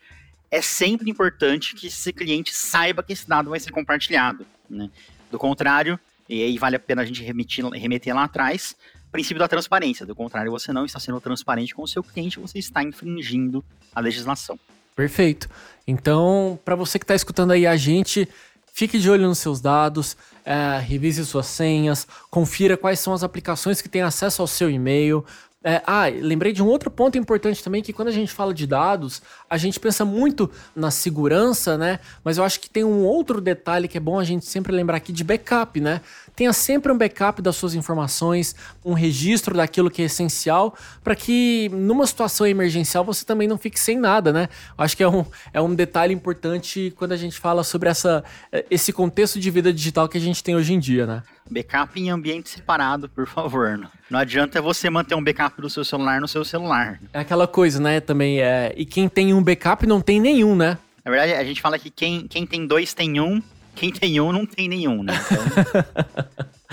é 0.52 0.62
sempre 0.62 1.10
importante 1.10 1.74
que 1.74 1.88
esse 1.88 2.12
cliente 2.12 2.54
saiba 2.54 3.02
que 3.02 3.14
esse 3.14 3.28
dado 3.28 3.50
vai 3.50 3.60
ser 3.60 3.72
compartilhado. 3.72 4.46
Né? 4.70 4.90
Do 5.32 5.40
contrário, 5.40 5.98
e 6.28 6.44
aí 6.44 6.58
vale 6.58 6.76
a 6.76 6.80
pena 6.80 7.02
a 7.02 7.06
gente 7.06 7.24
remeter, 7.24 8.14
lá 8.14 8.26
atrás, 8.26 8.76
princípio 9.12 9.40
da 9.40 9.48
transparência. 9.48 10.06
Do 10.06 10.14
contrário, 10.14 10.52
você 10.52 10.74
não 10.74 10.86
está 10.86 11.00
sendo 11.00 11.22
transparente 11.22 11.74
com 11.74 11.84
o 11.84 11.88
seu 11.88 12.04
cliente, 12.04 12.38
você 12.38 12.60
está 12.60 12.84
infringindo 12.84 13.64
a 13.96 14.02
legislação. 14.02 14.60
Perfeito. 14.94 15.50
Então, 15.88 16.60
para 16.66 16.76
você 16.76 17.00
que 17.00 17.06
está 17.06 17.16
escutando 17.16 17.52
aí 17.52 17.66
a 17.66 17.78
gente, 17.78 18.28
fique 18.74 19.00
de 19.00 19.10
olho 19.10 19.28
nos 19.28 19.40
seus 19.40 19.62
dados, 19.62 20.18
é, 20.44 20.80
revise 20.80 21.26
suas 21.26 21.46
senhas, 21.46 22.06
confira 22.30 22.76
quais 22.76 23.00
são 23.00 23.14
as 23.14 23.24
aplicações 23.24 23.82
que 23.82 23.88
têm 23.88 24.02
acesso 24.02 24.42
ao 24.42 24.48
seu 24.48 24.70
e-mail, 24.70 25.26
é, 25.64 25.82
ah, 25.86 26.06
lembrei 26.08 26.52
de 26.52 26.64
um 26.64 26.68
outro 26.68 26.90
ponto 26.90 27.20
importante 27.20 27.64
também, 27.64 27.84
que 27.84 27.94
quando 27.94 28.08
a 28.08 28.12
gente 28.12 28.34
fala 28.34 28.52
de 28.52 28.66
dados, 28.66 29.22
a 29.48 29.58
gente 29.58 29.80
pensa 29.80 30.04
muito 30.04 30.50
na 30.76 30.90
segurança, 30.90 31.78
né? 31.78 32.00
Mas 32.24 32.40
eu 32.40 32.44
acho 32.44 32.60
que 32.60 32.68
tem 32.70 32.84
um 32.84 33.04
outro 33.04 33.40
detalhe 33.40 33.88
que 33.88 33.96
é 33.98 34.02
bom 34.02 34.20
a 34.20 34.24
gente 34.24 34.46
sempre 34.46 34.72
lembrar 34.72 34.98
aqui 34.98 35.14
de 35.14 35.24
backup, 35.24 35.80
né? 35.80 36.02
Tenha 36.42 36.54
sempre 36.54 36.92
um 36.92 36.98
backup 36.98 37.40
das 37.40 37.56
suas 37.56 37.76
informações, 37.76 38.56
um 38.84 38.94
registro 38.94 39.56
daquilo 39.56 39.92
que 39.92 40.02
é 40.02 40.06
essencial, 40.06 40.76
para 41.04 41.16
que 41.16 41.70
numa 41.70 42.08
situação 42.08 42.48
emergencial 42.48 43.06
você 43.06 43.24
também 43.24 43.48
não 43.48 43.60
fique 43.60 43.80
sem 43.80 43.96
nada, 43.96 44.34
né? 44.34 44.50
Acho 44.76 44.98
que 44.98 45.04
é 45.04 45.08
um, 45.08 45.24
é 45.54 45.62
um 45.62 45.76
detalhe 45.76 46.12
importante 46.16 46.92
quando 46.98 47.12
a 47.12 47.16
gente 47.16 47.38
fala 47.38 47.64
sobre 47.64 47.90
essa, 47.90 48.24
esse 48.72 48.92
contexto 48.92 49.40
de 49.40 49.52
vida 49.52 49.72
digital 49.72 50.10
que 50.10 50.18
a 50.18 50.20
gente 50.20 50.44
tem 50.44 50.56
hoje 50.56 50.74
em 50.74 50.80
dia, 50.80 51.06
né? 51.06 51.22
Backup 51.48 52.02
em 52.02 52.10
ambiente 52.10 52.50
separado, 52.50 53.08
por 53.08 53.28
favor. 53.28 53.80
Não 54.10 54.20
adianta 54.20 54.60
você 54.64 54.90
manter 54.90 55.14
um 55.14 55.24
backup 55.24 55.62
do 55.62 55.70
seu 55.70 55.86
celular 55.86 56.20
no 56.20 56.28
seu 56.28 56.44
celular. 56.44 57.00
É 57.14 57.20
aquela 57.20 57.46
coisa, 57.46 57.80
né? 57.80 58.00
Também 58.00 58.42
é. 58.42 58.74
E 58.76 58.84
quem 58.84 59.08
tem 59.08 59.32
um 59.32 59.44
backup 59.44 59.86
não 59.86 60.02
tem 60.02 60.20
nenhum, 60.20 60.56
né? 60.56 60.80
Na 61.06 61.12
verdade, 61.12 61.34
a 61.34 61.44
gente 61.44 61.62
fala 61.62 61.78
que 61.78 61.92
quem, 61.92 62.26
quem 62.28 62.48
tem 62.48 62.66
dois 62.66 62.96
tem 62.96 63.20
um, 63.20 63.44
quem 63.76 63.92
tem 63.92 64.20
um 64.20 64.32
não 64.32 64.46
tem 64.46 64.68
nenhum, 64.68 65.04
né? 65.04 65.14
Então... 65.26 66.26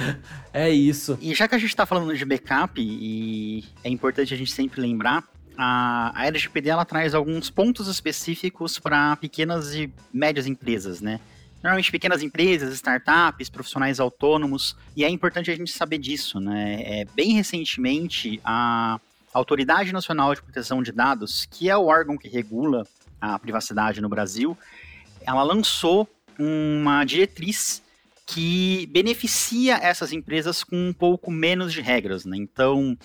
é 0.52 0.70
isso. 0.70 1.18
E 1.20 1.34
já 1.34 1.48
que 1.48 1.54
a 1.54 1.58
gente 1.58 1.70
está 1.70 1.86
falando 1.86 2.16
de 2.16 2.24
backup, 2.24 2.80
e 2.80 3.64
é 3.82 3.88
importante 3.88 4.34
a 4.34 4.36
gente 4.36 4.52
sempre 4.52 4.80
lembrar, 4.80 5.24
a, 5.56 6.12
a 6.14 6.26
LGPD 6.26 6.68
ela 6.68 6.84
traz 6.84 7.14
alguns 7.14 7.50
pontos 7.50 7.88
específicos 7.88 8.78
para 8.78 9.16
pequenas 9.16 9.74
e 9.74 9.92
médias 10.12 10.46
empresas, 10.46 11.00
né? 11.00 11.20
Normalmente 11.62 11.90
pequenas 11.90 12.22
empresas, 12.22 12.72
startups, 12.74 13.48
profissionais 13.48 13.98
autônomos, 13.98 14.76
e 14.96 15.04
é 15.04 15.08
importante 15.08 15.50
a 15.50 15.56
gente 15.56 15.72
saber 15.72 15.98
disso, 15.98 16.38
né? 16.38 16.82
É, 16.84 17.04
bem 17.16 17.32
recentemente, 17.32 18.40
a 18.44 19.00
Autoridade 19.32 19.92
Nacional 19.92 20.32
de 20.34 20.42
Proteção 20.42 20.82
de 20.82 20.92
Dados, 20.92 21.46
que 21.50 21.68
é 21.68 21.76
o 21.76 21.86
órgão 21.86 22.16
que 22.16 22.28
regula 22.28 22.86
a 23.20 23.36
privacidade 23.38 24.00
no 24.00 24.08
Brasil, 24.08 24.56
ela 25.26 25.42
lançou 25.42 26.08
uma 26.38 27.04
diretriz 27.04 27.82
que 28.26 28.86
beneficia 28.92 29.76
essas 29.76 30.12
empresas 30.12 30.62
com 30.62 30.76
um 30.88 30.92
pouco 30.92 31.30
menos 31.30 31.72
de 31.72 31.80
regras, 31.80 32.24
né? 32.24 32.36
Então, 32.36 32.96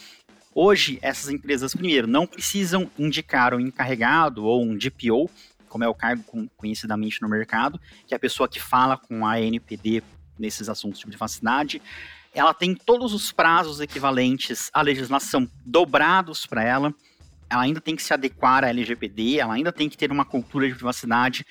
hoje 0.54 1.00
essas 1.02 1.30
empresas, 1.30 1.74
primeiro, 1.74 2.08
não 2.08 2.28
precisam 2.28 2.90
indicar 3.00 3.54
um 3.54 3.60
encarregado 3.60 4.44
ou 4.44 4.62
um 4.62 4.78
DPO 4.78 5.30
como 5.74 5.84
é 5.84 5.88
o 5.88 5.96
cargo 5.96 6.24
conhecidamente 6.56 7.20
no 7.20 7.28
mercado, 7.28 7.80
que 8.06 8.14
é 8.14 8.18
a 8.18 8.20
pessoa 8.20 8.48
que 8.48 8.62
fala 8.62 8.96
com 8.96 9.26
a 9.26 9.42
NPD 9.42 10.04
nesses 10.38 10.70
assuntos 10.70 11.00
de 11.00 11.08
privacidade. 11.08 11.82
Ela 12.32 12.54
tem 12.54 12.76
todos 12.76 13.12
os 13.12 13.32
prazos 13.32 13.80
equivalentes 13.80 14.70
à 14.72 14.84
legislação 14.84 15.50
dobrados 15.66 16.46
para 16.46 16.64
ela. 16.64 16.94
Ela 17.50 17.64
ainda 17.64 17.82
tem 17.82 17.96
que 17.96 18.04
se 18.04 18.14
adequar 18.14 18.64
à 18.64 18.70
LGPD, 18.70 19.40
ela 19.40 19.56
ainda 19.56 19.72
tem 19.72 19.90
que 19.90 19.98
ter 19.98 20.12
uma 20.12 20.24
cultura 20.24 20.68
de 20.68 20.76
privacidade, 20.76 21.44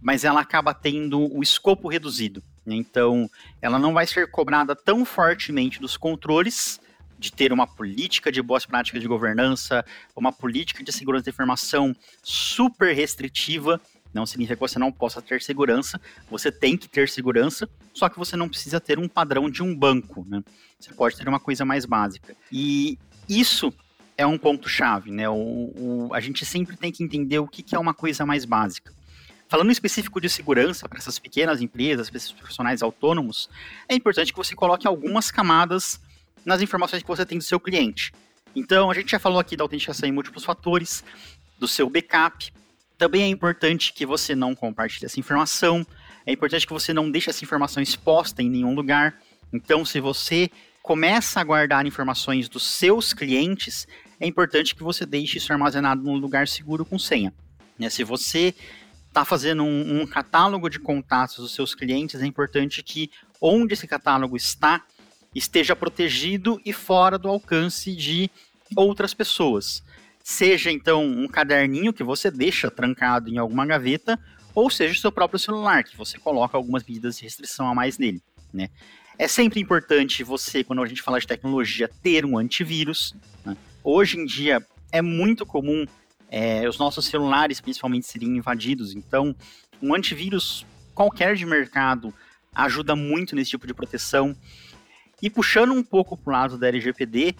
mas 0.00 0.24
ela 0.24 0.40
acaba 0.40 0.72
tendo 0.72 1.32
o 1.34 1.42
escopo 1.42 1.88
reduzido. 1.88 2.42
Né? 2.64 2.76
Então, 2.76 3.28
ela 3.60 3.78
não 3.78 3.92
vai 3.92 4.06
ser 4.06 4.30
cobrada 4.30 4.74
tão 4.74 5.04
fortemente 5.04 5.80
dos 5.80 5.96
controles, 5.96 6.80
de 7.18 7.30
ter 7.30 7.52
uma 7.52 7.66
política 7.66 8.32
de 8.32 8.40
boas 8.40 8.64
práticas 8.64 9.02
de 9.02 9.06
governança, 9.06 9.84
uma 10.16 10.32
política 10.32 10.82
de 10.82 10.90
segurança 10.90 11.26
da 11.26 11.30
informação 11.30 11.94
super 12.22 12.94
restritiva. 12.94 13.78
Não 14.12 14.24
significa 14.24 14.56
que 14.56 14.60
você 14.60 14.78
não 14.78 14.90
possa 14.90 15.20
ter 15.20 15.42
segurança, 15.42 16.00
você 16.30 16.50
tem 16.50 16.78
que 16.78 16.88
ter 16.88 17.10
segurança, 17.10 17.68
só 17.92 18.08
que 18.08 18.18
você 18.18 18.36
não 18.36 18.48
precisa 18.48 18.80
ter 18.80 18.98
um 18.98 19.06
padrão 19.06 19.50
de 19.50 19.62
um 19.62 19.76
banco, 19.76 20.26
né? 20.28 20.42
Você 20.78 20.94
pode 20.94 21.14
ter 21.14 21.28
uma 21.28 21.38
coisa 21.38 21.62
mais 21.62 21.84
básica. 21.84 22.34
E 22.50 22.98
isso 23.28 23.72
é 24.16 24.26
um 24.26 24.38
ponto-chave, 24.38 25.10
né? 25.10 25.28
O, 25.28 25.34
o, 25.34 26.08
a 26.12 26.20
gente 26.20 26.44
sempre 26.46 26.76
tem 26.76 26.90
que 26.90 27.04
entender 27.04 27.38
o 27.38 27.46
que, 27.46 27.62
que 27.62 27.76
é 27.76 27.78
uma 27.78 27.94
coisa 27.94 28.24
mais 28.24 28.46
básica. 28.46 28.92
Falando 29.50 29.68
em 29.68 29.72
específico 29.72 30.20
de 30.20 30.28
segurança 30.28 30.88
para 30.88 31.00
essas 31.00 31.18
pequenas 31.18 31.60
empresas, 31.60 32.08
para 32.08 32.18
esses 32.18 32.30
profissionais 32.30 32.82
autônomos, 32.82 33.50
é 33.88 33.96
importante 33.96 34.32
que 34.32 34.38
você 34.38 34.54
coloque 34.54 34.86
algumas 34.86 35.32
camadas 35.32 36.00
nas 36.44 36.62
informações 36.62 37.02
que 37.02 37.08
você 37.08 37.26
tem 37.26 37.36
do 37.36 37.42
seu 37.42 37.58
cliente. 37.58 38.12
Então, 38.54 38.88
a 38.88 38.94
gente 38.94 39.10
já 39.10 39.18
falou 39.18 39.40
aqui 39.40 39.56
da 39.56 39.64
autenticação 39.64 40.08
em 40.08 40.12
múltiplos 40.12 40.44
fatores, 40.44 41.02
do 41.58 41.66
seu 41.66 41.90
backup. 41.90 42.52
Também 42.96 43.22
é 43.22 43.26
importante 43.26 43.92
que 43.92 44.06
você 44.06 44.36
não 44.36 44.54
compartilhe 44.54 45.06
essa 45.06 45.18
informação. 45.18 45.84
É 46.24 46.30
importante 46.30 46.64
que 46.64 46.72
você 46.72 46.94
não 46.94 47.10
deixe 47.10 47.28
essa 47.28 47.42
informação 47.42 47.82
exposta 47.82 48.44
em 48.44 48.48
nenhum 48.48 48.72
lugar. 48.72 49.20
Então, 49.52 49.84
se 49.84 49.98
você 49.98 50.48
começa 50.80 51.40
a 51.40 51.44
guardar 51.44 51.84
informações 51.86 52.48
dos 52.48 52.62
seus 52.62 53.12
clientes, 53.12 53.88
é 54.20 54.28
importante 54.28 54.76
que 54.76 54.82
você 54.84 55.04
deixe 55.04 55.38
isso 55.38 55.52
armazenado 55.52 56.04
num 56.04 56.14
lugar 56.14 56.46
seguro 56.46 56.84
com 56.84 57.00
senha. 57.00 57.34
Né? 57.76 57.90
Se 57.90 58.04
você 58.04 58.54
está 59.10 59.24
fazendo 59.24 59.64
um, 59.64 60.02
um, 60.02 60.06
catálogo 60.06 60.70
de 60.70 60.78
contatos 60.78 61.38
dos 61.38 61.52
seus 61.52 61.74
clientes, 61.74 62.22
é 62.22 62.26
importante 62.26 62.80
que 62.80 63.10
onde 63.40 63.74
esse 63.74 63.86
catálogo 63.86 64.36
está, 64.36 64.84
esteja 65.34 65.74
protegido 65.74 66.60
e 66.64 66.72
fora 66.72 67.18
do 67.18 67.28
alcance 67.28 67.94
de 67.94 68.30
outras 68.76 69.12
pessoas. 69.12 69.82
Seja 70.22 70.70
então 70.70 71.04
um 71.04 71.26
caderninho 71.26 71.92
que 71.92 72.04
você 72.04 72.30
deixa 72.30 72.70
trancado 72.70 73.28
em 73.28 73.36
alguma 73.36 73.66
gaveta, 73.66 74.18
ou 74.54 74.70
seja 74.70 74.94
o 74.94 75.00
seu 75.00 75.10
próprio 75.10 75.40
celular, 75.40 75.82
que 75.82 75.96
você 75.96 76.16
coloca 76.16 76.56
algumas 76.56 76.84
medidas 76.84 77.16
de 77.16 77.24
restrição 77.24 77.68
a 77.68 77.74
mais 77.74 77.98
nele. 77.98 78.22
Né? 78.52 78.68
É 79.18 79.26
sempre 79.26 79.60
importante 79.60 80.22
você, 80.22 80.62
quando 80.62 80.82
a 80.82 80.86
gente 80.86 81.02
fala 81.02 81.18
de 81.18 81.26
tecnologia, 81.26 81.90
ter 82.02 82.24
um 82.24 82.38
antivírus. 82.38 83.14
Né? 83.44 83.56
Hoje 83.82 84.18
em 84.18 84.24
dia 84.24 84.64
é 84.92 85.02
muito 85.02 85.44
comum 85.44 85.84
é, 86.30 86.68
os 86.68 86.78
nossos 86.78 87.06
celulares, 87.06 87.60
principalmente, 87.60 88.06
serem 88.06 88.36
invadidos. 88.36 88.94
Então, 88.94 89.34
um 89.82 89.92
antivírus 89.92 90.64
qualquer 90.94 91.34
de 91.34 91.44
mercado 91.44 92.14
ajuda 92.54 92.94
muito 92.94 93.34
nesse 93.34 93.50
tipo 93.50 93.66
de 93.66 93.74
proteção. 93.74 94.36
E 95.20 95.28
puxando 95.28 95.72
um 95.72 95.82
pouco 95.82 96.16
para 96.16 96.30
o 96.30 96.32
lado 96.32 96.58
da 96.58 96.68
LGPD, 96.68 97.34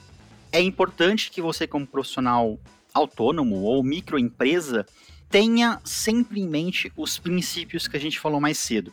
é 0.53 0.61
importante 0.61 1.31
que 1.31 1.41
você, 1.41 1.67
como 1.67 1.87
profissional 1.87 2.59
autônomo 2.93 3.63
ou 3.63 3.83
microempresa, 3.83 4.85
tenha 5.29 5.81
sempre 5.85 6.41
em 6.41 6.49
mente 6.49 6.93
os 6.97 7.19
princípios 7.19 7.87
que 7.87 7.97
a 7.97 8.01
gente 8.01 8.19
falou 8.19 8.41
mais 8.41 8.59
cedo. 8.59 8.93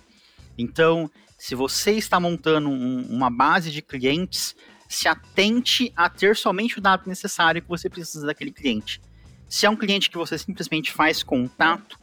Então, 0.55 1.09
se 1.37 1.55
você 1.55 1.91
está 1.91 2.19
montando 2.19 2.69
um, 2.69 3.07
uma 3.09 3.29
base 3.29 3.71
de 3.71 3.81
clientes, 3.81 4.55
se 4.87 5.07
atente 5.07 5.91
a 5.95 6.09
ter 6.09 6.35
somente 6.35 6.77
o 6.77 6.81
dado 6.81 7.07
necessário 7.07 7.61
que 7.61 7.67
você 7.67 7.89
precisa 7.89 8.27
daquele 8.27 8.51
cliente. 8.51 9.01
Se 9.49 9.65
é 9.65 9.69
um 9.69 9.75
cliente 9.75 10.09
que 10.09 10.17
você 10.17 10.37
simplesmente 10.37 10.91
faz 10.91 11.23
contato, 11.23 11.97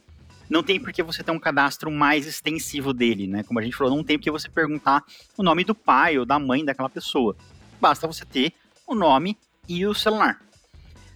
não 0.48 0.62
tem 0.62 0.80
por 0.80 0.92
que 0.92 1.02
você 1.02 1.22
ter 1.22 1.30
um 1.30 1.38
cadastro 1.38 1.90
mais 1.90 2.26
extensivo 2.26 2.92
dele, 2.92 3.26
né? 3.26 3.42
Como 3.42 3.58
a 3.58 3.62
gente 3.62 3.76
falou, 3.76 3.96
não 3.96 4.04
tem 4.04 4.18
por 4.18 4.24
que 4.24 4.30
você 4.30 4.48
perguntar 4.48 5.02
o 5.36 5.42
nome 5.42 5.64
do 5.64 5.74
pai 5.74 6.18
ou 6.18 6.24
da 6.24 6.38
mãe 6.38 6.64
daquela 6.64 6.88
pessoa. 6.88 7.36
Basta 7.80 8.06
você 8.06 8.24
ter 8.24 8.52
o 8.86 8.94
nome 8.94 9.36
e 9.68 9.86
o 9.86 9.94
celular. 9.94 10.40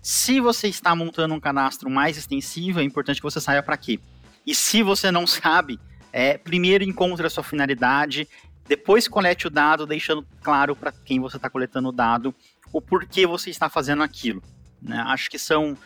Se 0.03 0.41
você 0.41 0.69
está 0.69 0.95
montando 0.95 1.35
um 1.35 1.41
cadastro 1.41 1.91
mais 1.91 2.17
extensivo, 2.17 2.81
é 2.81 2.83
importante 2.83 3.21
que 3.21 3.31
você 3.31 3.41
saiba 3.41 3.63
para 3.63 3.77
quê. 3.77 3.99
E 4.47 4.55
se 4.55 4.83
você 4.83 5.11
não 5.11 5.27
sabe, 5.27 5.79
é, 6.13 6.39
primeiro 6.39 6.85
encontre 6.85 7.27
a 7.27 7.31
sua 7.31 7.45
finalidade, 7.45 8.29
depois 8.67 9.09
colete 9.09 9.47
o 9.47 9.51
dado, 9.51 9.87
deixando 9.87 10.27
claro 10.43 10.77
para 10.77 10.93
quem 10.93 11.21
você 11.21 11.37
está 11.37 11.51
coletando 11.51 11.89
o 11.89 11.93
dado 11.93 12.35
o 12.73 12.83
porquê 12.83 13.27
você 13.27 13.51
está 13.51 13.69
fazendo 13.69 14.03
aquilo. 14.03 14.43
Né? 14.81 15.03
Acho 15.07 15.31
que 15.31 15.39
são 15.39 15.77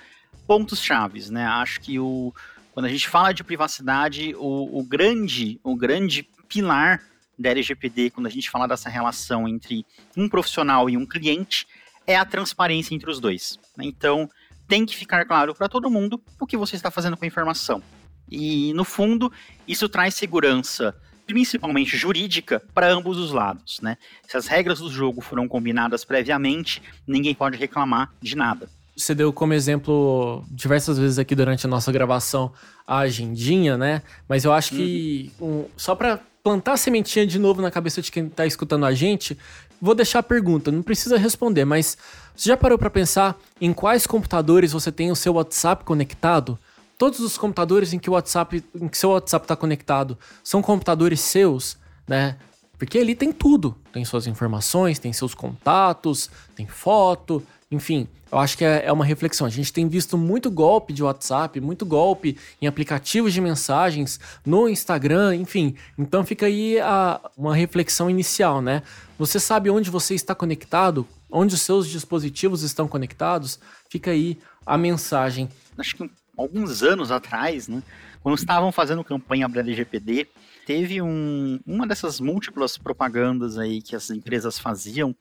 pontos 0.47 0.81
chaves, 0.83 1.31
né? 1.31 1.45
Acho 1.47 1.81
que 1.81 1.99
o, 1.99 2.35
quando 2.73 2.87
a 2.87 2.89
gente 2.89 3.09
fala 3.09 3.33
de 3.33 3.45
privacidade, 3.45 4.35
o, 4.37 4.79
o, 4.79 4.83
grande, 4.83 5.61
o 5.63 5.77
grande 5.77 6.29
pilar 6.49 7.03
da 7.39 7.51
LGPD, 7.51 8.11
quando 8.11 8.27
a 8.27 8.31
gente 8.31 8.51
fala 8.51 8.67
dessa 8.67 8.89
relação 8.89 9.49
entre 9.49 9.85
um 10.17 10.29
profissional 10.29 10.89
e 10.89 10.97
um 10.97 11.07
cliente, 11.07 11.67
é 12.07 12.17
a 12.17 12.25
transparência 12.25 12.95
entre 12.95 13.11
os 13.11 13.21
dois. 13.21 13.59
Né? 13.77 13.85
Então, 13.87 14.29
tem 14.67 14.87
que 14.87 14.97
ficar 14.97 15.25
claro 15.25 15.55
para 15.55 15.69
todo 15.69 15.91
mundo 15.91 16.21
o 16.41 16.47
que 16.47 16.57
você 16.57 16.77
está 16.77 16.91
fazendo 16.91 17.17
com 17.17 17.25
a 17.25 17.29
informação. 17.29 17.83
E, 18.31 18.73
no 18.73 18.85
fundo, 18.85 19.31
isso 19.69 19.89
traz 19.89 20.15
segurança, 20.15 20.97
principalmente 21.27 21.97
jurídica, 21.97 22.63
para 22.73 22.91
ambos 22.91 23.19
os 23.19 23.33
lados. 23.33 23.81
Né? 23.81 23.99
Se 24.27 24.37
as 24.37 24.47
regras 24.47 24.79
do 24.79 24.91
jogo 24.91 25.21
foram 25.21 25.47
combinadas 25.47 26.05
previamente, 26.05 26.83
ninguém 27.07 27.35
pode 27.35 27.59
reclamar 27.59 28.13
de 28.21 28.35
nada. 28.35 28.69
Você 28.97 29.15
deu 29.15 29.33
como 29.33 29.55
exemplo 29.55 30.45
diversas 30.51 30.99
vezes 30.99 31.19
aqui 31.19 31.35
durante 31.35 31.67
a 31.67 31.69
nossa 31.69 31.91
gravação 31.91 32.53
a 32.87 32.99
agendinha, 32.99 33.77
né? 33.77 34.03
Mas 34.29 34.45
eu 34.45 34.53
acho 34.53 34.75
que 34.75 35.33
uhum. 35.41 35.61
um, 35.61 35.65
só 35.77 35.95
para 35.95 36.21
plantar 36.43 36.73
a 36.73 36.77
sementinha 36.77 37.27
de 37.27 37.39
novo 37.39 37.63
na 37.63 37.71
cabeça 37.71 38.03
de 38.03 38.11
quem 38.11 38.29
tá 38.29 38.45
escutando 38.45 38.85
a 38.85 38.93
gente, 38.93 39.39
vou 39.81 39.95
deixar 39.95 40.19
a 40.19 40.23
pergunta, 40.23 40.71
não 40.71 40.83
precisa 40.83 41.17
responder, 41.17 41.65
mas 41.65 41.97
você 42.35 42.49
já 42.49 42.57
parou 42.57 42.77
para 42.77 42.91
pensar 42.91 43.39
em 43.61 43.73
quais 43.73 44.07
computadores 44.07 44.73
você 44.73 44.91
tem 44.91 45.11
o 45.11 45.17
seu 45.17 45.35
WhatsApp 45.35 45.85
conectado? 45.85 46.59
Todos 46.99 47.21
os 47.21 47.39
computadores 47.39 47.93
em 47.93 47.99
que 47.99 48.11
o 48.11 48.13
WhatsApp, 48.13 48.63
em 48.75 48.89
que 48.89 48.99
seu 48.99 49.11
WhatsApp 49.11 49.45
está 49.45 49.57
conectado, 49.57 50.19
são 50.43 50.63
computadores 50.63 51.21
seus, 51.21 51.77
né? 52.07 52.37
Porque 52.79 52.99
ali 52.99 53.15
tem 53.15 53.33
tudo. 53.33 53.77
Tem 53.93 54.05
suas 54.05 54.27
informações, 54.27 54.99
tem 54.99 55.13
seus 55.13 55.35
contatos, 55.35 56.31
tem 56.57 56.67
foto, 56.67 57.43
enfim, 57.73 58.07
eu 58.31 58.39
acho 58.39 58.57
que 58.57 58.65
é, 58.65 58.85
é, 58.85 58.93
uma 58.93 59.05
reflexão. 59.05 59.47
A 59.47 59.51
gente 59.51 59.73
tem 59.73 59.89
visto 59.89 60.17
muito 60.19 60.51
golpe 60.51 60.93
de 60.93 61.03
WhatsApp, 61.03 61.59
muito 61.61 61.87
golpe 61.87 62.37
em 62.61 62.67
aplicativos 62.67 63.33
de 63.33 63.41
mensagens, 63.41 64.21
no 64.45 64.69
Instagram, 64.69 65.35
enfim. 65.37 65.75
Então 65.99 66.25
fica 66.25 66.47
aí 66.47 66.79
a, 66.81 67.19
uma 67.37 67.55
reflexão 67.55 68.11
inicial, 68.11 68.61
né? 68.61 68.83
Você 69.19 69.41
sabe 69.41 69.71
onde 69.71 69.91
você 69.91 70.15
está 70.15 70.35
conectado? 70.35 71.07
Onde 71.31 71.55
os 71.55 71.63
seus 71.63 71.89
dispositivos 71.89 72.63
estão 72.63 72.87
conectados? 72.87 73.59
Fica 73.89 74.11
aí 74.11 74.39
a 74.67 74.77
mensagem. 74.77 75.49
Acho 75.79 75.97
que 75.97 76.11
alguns 76.37 76.83
anos 76.83 77.11
atrás, 77.11 77.69
né? 77.69 77.83
Quando 78.23 78.37
estavam 78.37 78.71
fazendo 78.71 79.03
campanha 79.03 79.49
para 79.49 79.61
LGPD, 79.61 80.29
teve 80.65 81.03
um, 81.03 81.59
uma 81.67 81.87
dessas 81.87 82.21
múltiplas 82.21 82.79
propagandas 82.79 83.59
aí 83.59 83.83
que 83.83 83.97
as 83.97 84.11
empresas 84.11 84.59
faziam 84.59 85.15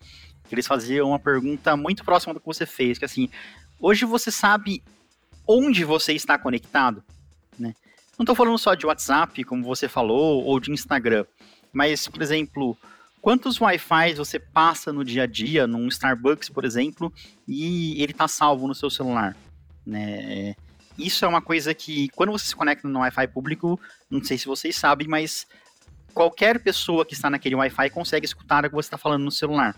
eles 0.56 0.68
faziam 0.68 1.10
uma 1.10 1.20
pergunta 1.20 1.76
muito 1.76 2.04
próxima 2.04 2.34
do 2.34 2.40
que 2.40 2.46
você 2.46 2.66
fez, 2.66 2.98
que 2.98 3.06
assim, 3.06 3.30
hoje 3.80 4.06
você 4.06 4.32
sabe 4.32 4.84
onde 5.48 5.84
você 5.84 6.14
está 6.14 6.38
conectado, 6.38 7.04
né? 7.58 7.74
Não 8.18 8.24
estou 8.24 8.36
falando 8.36 8.58
só 8.58 8.76
de 8.76 8.86
WhatsApp, 8.86 9.44
como 9.44 9.64
você 9.64 9.88
falou, 9.88 10.44
ou 10.44 10.60
de 10.60 10.72
Instagram, 10.72 11.26
mas, 11.74 12.08
por 12.08 12.22
exemplo, 12.22 12.78
quantos 13.22 13.60
Wi-Fi 13.60 14.14
você 14.14 14.40
passa 14.40 14.92
no 14.92 15.04
dia 15.04 15.24
a 15.24 15.28
dia, 15.28 15.66
num 15.66 15.88
Starbucks, 15.88 16.50
por 16.50 16.66
exemplo, 16.66 17.12
e 17.48 18.02
ele 18.02 18.12
está 18.12 18.28
salvo 18.28 18.68
no 18.68 18.76
seu 18.76 18.90
celular, 18.90 19.36
né? 19.86 20.56
Isso 20.98 21.24
é 21.26 21.28
uma 21.28 21.42
coisa 21.42 21.74
que, 21.74 22.10
quando 22.10 22.32
você 22.32 22.46
se 22.46 22.56
conecta 22.56 22.88
no 22.88 23.00
Wi-Fi 23.00 23.28
público, 23.28 23.80
não 24.10 24.24
sei 24.24 24.38
se 24.38 24.46
vocês 24.46 24.76
sabem, 24.76 25.08
mas 25.08 25.48
qualquer 26.14 26.62
pessoa 26.62 27.06
que 27.06 27.14
está 27.14 27.30
naquele 27.30 27.56
Wi-Fi 27.56 27.90
consegue 27.90 28.26
escutar 28.26 28.66
o 28.66 28.70
que 28.70 28.76
você 28.76 28.88
está 28.88 28.98
falando 28.98 29.24
no 29.24 29.32
celular. 29.32 29.76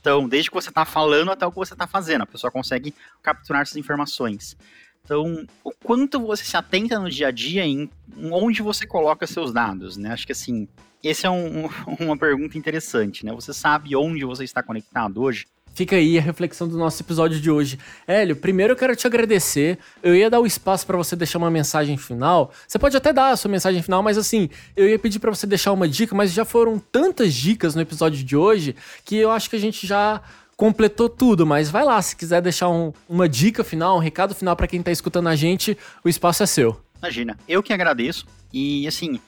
Então, 0.00 0.28
desde 0.28 0.50
que 0.50 0.54
você 0.54 0.68
está 0.68 0.84
falando 0.84 1.30
até 1.30 1.46
o 1.46 1.50
que 1.50 1.56
você 1.56 1.74
está 1.74 1.86
fazendo, 1.86 2.22
a 2.22 2.26
pessoa 2.26 2.50
consegue 2.50 2.94
capturar 3.22 3.62
essas 3.62 3.76
informações. 3.76 4.56
Então, 5.04 5.46
o 5.64 5.72
quanto 5.72 6.20
você 6.20 6.44
se 6.44 6.56
atenta 6.56 6.98
no 6.98 7.08
dia 7.10 7.28
a 7.28 7.30
dia 7.30 7.64
em 7.64 7.90
onde 8.30 8.62
você 8.62 8.86
coloca 8.86 9.26
seus 9.26 9.52
dados, 9.52 9.96
né? 9.96 10.12
Acho 10.12 10.26
que 10.26 10.32
assim, 10.32 10.68
esse 11.02 11.26
é 11.26 11.30
um, 11.30 11.68
uma 11.98 12.16
pergunta 12.16 12.58
interessante, 12.58 13.24
né? 13.24 13.32
Você 13.32 13.52
sabe 13.52 13.96
onde 13.96 14.24
você 14.24 14.44
está 14.44 14.62
conectado 14.62 15.22
hoje? 15.22 15.46
Fica 15.74 15.96
aí 15.96 16.18
a 16.18 16.20
reflexão 16.20 16.66
do 16.66 16.76
nosso 16.76 17.02
episódio 17.02 17.40
de 17.40 17.50
hoje. 17.50 17.78
Hélio, 18.06 18.34
primeiro 18.36 18.72
eu 18.72 18.76
quero 18.76 18.96
te 18.96 19.06
agradecer. 19.06 19.78
Eu 20.02 20.14
ia 20.14 20.28
dar 20.28 20.40
o 20.40 20.46
espaço 20.46 20.86
para 20.86 20.96
você 20.96 21.14
deixar 21.14 21.38
uma 21.38 21.50
mensagem 21.50 21.96
final. 21.96 22.52
Você 22.66 22.78
pode 22.78 22.96
até 22.96 23.12
dar 23.12 23.30
a 23.30 23.36
sua 23.36 23.50
mensagem 23.50 23.82
final, 23.82 24.02
mas 24.02 24.18
assim, 24.18 24.50
eu 24.76 24.88
ia 24.88 24.98
pedir 24.98 25.18
para 25.18 25.30
você 25.30 25.46
deixar 25.46 25.72
uma 25.72 25.86
dica, 25.88 26.14
mas 26.14 26.32
já 26.32 26.44
foram 26.44 26.78
tantas 26.78 27.32
dicas 27.32 27.74
no 27.74 27.80
episódio 27.80 28.24
de 28.24 28.36
hoje 28.36 28.74
que 29.04 29.16
eu 29.16 29.30
acho 29.30 29.48
que 29.48 29.56
a 29.56 29.60
gente 29.60 29.86
já 29.86 30.20
completou 30.56 31.08
tudo, 31.08 31.46
mas 31.46 31.70
vai 31.70 31.84
lá, 31.84 32.02
se 32.02 32.16
quiser 32.16 32.42
deixar 32.42 32.68
um, 32.68 32.92
uma 33.08 33.28
dica 33.28 33.62
final, 33.62 33.96
um 33.96 34.00
recado 34.00 34.34
final 34.34 34.56
para 34.56 34.66
quem 34.66 34.82
tá 34.82 34.90
escutando 34.90 35.28
a 35.28 35.36
gente, 35.36 35.78
o 36.02 36.08
espaço 36.08 36.42
é 36.42 36.46
seu. 36.46 36.80
Imagina, 37.00 37.38
eu 37.48 37.62
que 37.62 37.72
agradeço. 37.72 38.26
E 38.52 38.84
assim, 38.88 39.20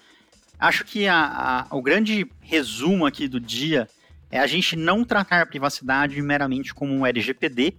acho 0.59 0.85
que 0.85 1.07
a, 1.07 1.66
a, 1.70 1.76
o 1.76 1.81
grande 1.81 2.26
resumo 2.40 3.07
aqui 3.07 3.29
do 3.29 3.38
dia 3.38 3.88
é 4.31 4.38
a 4.38 4.47
gente 4.47 4.77
não 4.77 5.05
tratar 5.05 5.43
a 5.43 5.47
privacidade 5.47 6.21
meramente 6.23 6.73
como 6.73 6.95
um 6.95 7.05
LGPD, 7.05 7.75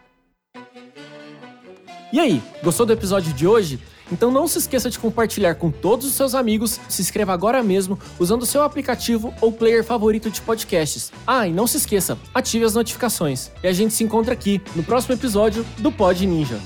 E 2.13 2.19
aí, 2.19 2.43
gostou 2.63 2.85
do 2.85 2.93
episódio 2.93 3.33
de 3.33 3.47
hoje? 3.47 3.79
Então 4.11 4.33
não 4.33 4.49
se 4.49 4.59
esqueça 4.59 4.91
de 4.91 4.99
compartilhar 4.99 5.55
com 5.55 5.71
todos 5.71 6.05
os 6.07 6.15
seus 6.15 6.35
amigos, 6.35 6.81
se 6.89 7.01
inscreva 7.01 7.33
agora 7.33 7.63
mesmo 7.63 7.97
usando 8.19 8.43
o 8.43 8.47
seu 8.47 8.65
aplicativo 8.65 9.33
ou 9.41 9.53
player 9.53 9.85
favorito 9.85 10.29
de 10.29 10.41
podcasts. 10.41 11.13
Ah, 11.25 11.47
e 11.47 11.53
não 11.53 11.69
se 11.69 11.77
esqueça, 11.77 12.19
ative 12.35 12.65
as 12.65 12.75
notificações. 12.75 13.53
E 13.63 13.69
a 13.69 13.73
gente 13.73 13.95
se 13.95 14.03
encontra 14.03 14.33
aqui 14.33 14.61
no 14.75 14.83
próximo 14.83 15.15
episódio 15.15 15.65
do 15.79 15.93
Pod 15.93 16.27
Ninja. 16.27 16.59